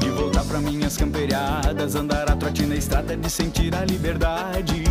De 0.00 0.08
voltar 0.10 0.44
pra 0.44 0.60
minhas 0.60 0.96
camperiadas, 0.96 1.94
andar 1.94 2.30
a 2.30 2.36
trote 2.36 2.64
na 2.64 2.74
estrada, 2.74 3.16
de 3.16 3.30
sentir 3.30 3.74
a 3.74 3.84
liberdade. 3.84 4.84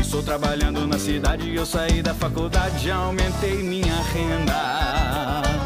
Estou 0.00 0.22
trabalhando 0.22 0.86
na 0.86 0.98
cidade, 0.98 1.54
eu 1.54 1.64
saí 1.64 2.02
da 2.02 2.14
faculdade, 2.14 2.86
já 2.86 2.96
aumentei 2.96 3.62
minha 3.62 3.96
renda. 4.12 5.61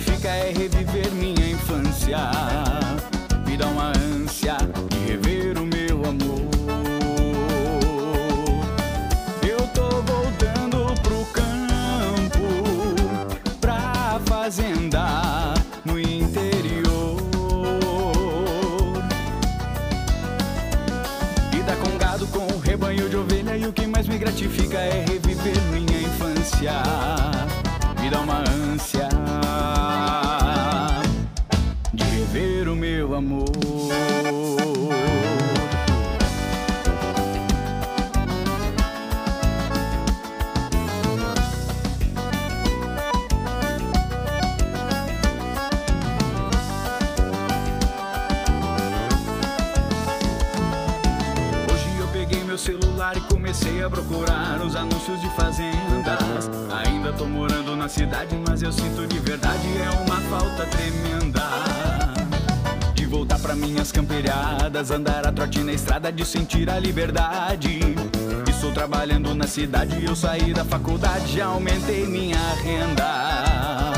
significa 0.00 0.28
é 0.28 0.52
reviver 0.52 1.10
minha 1.12 1.50
infância. 1.50 2.18
Me 3.46 3.56
dá 3.56 3.66
uma 3.66 3.92
ânsia 3.96 4.56
de 4.88 4.98
rever 4.98 5.58
o 5.58 5.66
meu 5.66 6.04
amor. 6.04 6.50
Eu 9.46 9.58
tô 9.68 9.88
voltando 10.02 11.00
pro 11.02 11.24
campo, 11.32 12.38
pra 13.60 14.20
fazenda 14.24 15.54
no 15.84 15.98
interior. 15.98 17.20
Vida 21.50 21.76
com 21.76 21.98
gado, 21.98 22.26
com 22.28 22.58
rebanho 22.58 23.08
de 23.08 23.16
ovelha. 23.16 23.56
E 23.56 23.66
o 23.66 23.72
que 23.72 23.86
mais 23.86 24.08
me 24.08 24.18
gratifica 24.18 24.78
é 24.78 25.04
reviver 25.06 25.60
minha 25.72 26.00
infância. 26.00 26.82
Me 28.00 28.08
dá 28.08 28.20
uma 28.20 28.38
ânsia. 28.48 29.08
Amor. 33.20 33.44
Celular 52.56 53.16
e 53.16 53.20
comecei 53.22 53.82
a 53.82 53.88
procurar 53.88 54.60
os 54.60 54.76
anúncios 54.76 55.18
de 55.22 55.30
fazendas. 55.30 56.50
Ainda 56.84 57.10
tô 57.14 57.24
morando 57.24 57.74
na 57.74 57.88
cidade, 57.88 58.38
mas 58.46 58.62
eu 58.62 58.70
sinto 58.70 59.06
de 59.06 59.18
verdade 59.18 59.66
é 59.78 59.90
uma 60.04 60.20
falta 60.28 60.66
tremenda. 60.66 62.19
Pra 63.42 63.56
minhas 63.56 63.90
camperiadas, 63.90 64.90
andar 64.90 65.26
a 65.26 65.32
trote 65.32 65.60
na 65.60 65.72
estrada, 65.72 66.12
de 66.12 66.24
sentir 66.24 66.68
a 66.70 66.78
liberdade. 66.78 67.80
Estou 68.48 68.70
trabalhando 68.70 69.34
na 69.34 69.46
cidade, 69.46 70.04
eu 70.04 70.14
saí 70.14 70.52
da 70.52 70.64
faculdade, 70.64 71.36
já 71.36 71.46
aumentei 71.46 72.06
minha 72.06 72.38
renda. 72.62 73.92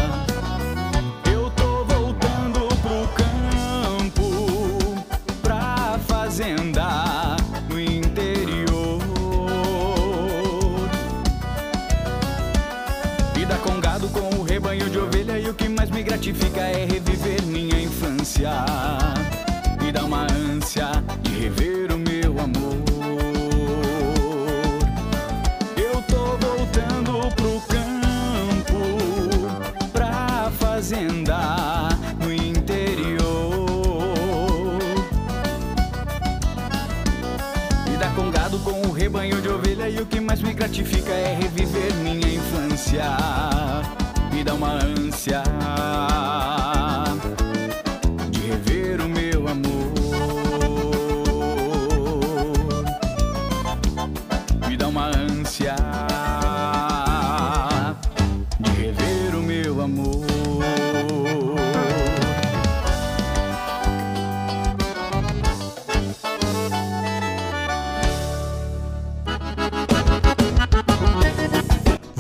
Eu 1.31 1.51
tô 1.51 1.85
voltando 1.85 2.69
pro 2.81 3.09
campo, 3.15 5.05
pra 5.43 5.99
fazenda 6.07 7.37
no 7.69 7.81
interior. 7.81 9.01
Vida 13.35 13.57
com 13.57 13.81
gado, 13.81 14.09
com 14.09 14.41
o 14.41 14.45
rebanho 14.45 14.89
de 14.89 14.99
ovelha 14.99 15.39
e 15.39 15.49
o 15.49 15.55
que 15.55 15.69
mais 15.69 15.91
me 15.91 16.03
gratifica 16.03 16.61
é 16.61 16.85
reviver 16.85 17.43
minha 17.43 17.81
infância. 17.81 18.51
Ânsia 20.63 20.93
de 21.23 21.31
rever 21.41 21.93
o 21.93 21.99
meu 21.99 22.39
amor. 22.39 22.85
Eu 25.77 26.01
tô 26.03 26.37
voltando 26.39 27.35
pro 27.35 27.61
campo, 27.67 28.79
pra 29.93 30.53
fazenda 30.53 31.89
no 32.21 32.33
interior. 32.33 33.19
Vida 37.85 38.09
com 38.15 38.31
gado, 38.31 38.61
com 38.61 38.83
o 38.83 38.93
rebanho 38.93 39.43
de 39.43 39.49
ovelha 39.49 39.89
e 39.89 40.01
o 40.01 40.07
que 40.07 40.21
mais 40.21 40.41
me 40.43 40.55
gratifica 40.55 41.11
é 41.11 41.35
reviver 41.35 41.93
minha 41.97 42.35
infância. 42.35 43.17
Me 44.33 44.45
dá 44.45 44.55
uma 44.55 44.75
ânsia 44.75 45.43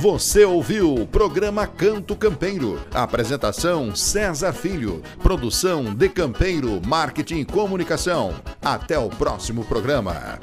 Você 0.02 0.44
ouviu 0.44 0.92
o 0.92 1.06
programa 1.06 1.64
Canto 1.64 2.16
Campeiro. 2.16 2.76
Apresentação 2.92 3.94
César 3.94 4.52
Filho. 4.52 5.00
Produção 5.22 5.94
de 5.94 6.08
Campeiro, 6.08 6.82
Marketing 6.84 7.36
e 7.36 7.44
Comunicação. 7.44 8.34
Até 8.60 8.98
o 8.98 9.08
próximo 9.08 9.64
programa. 9.64 10.40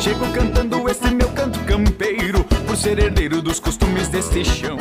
Chego 0.00 0.32
cantando 0.32 0.88
esse 0.88 1.10
meu 1.10 1.28
canto 1.32 1.62
campeiro, 1.66 2.42
por 2.66 2.78
ser 2.78 2.98
herdeiro 2.98 3.42
dos 3.42 3.60
costumes 3.60 4.08
deste 4.08 4.42
chão. 4.42 4.78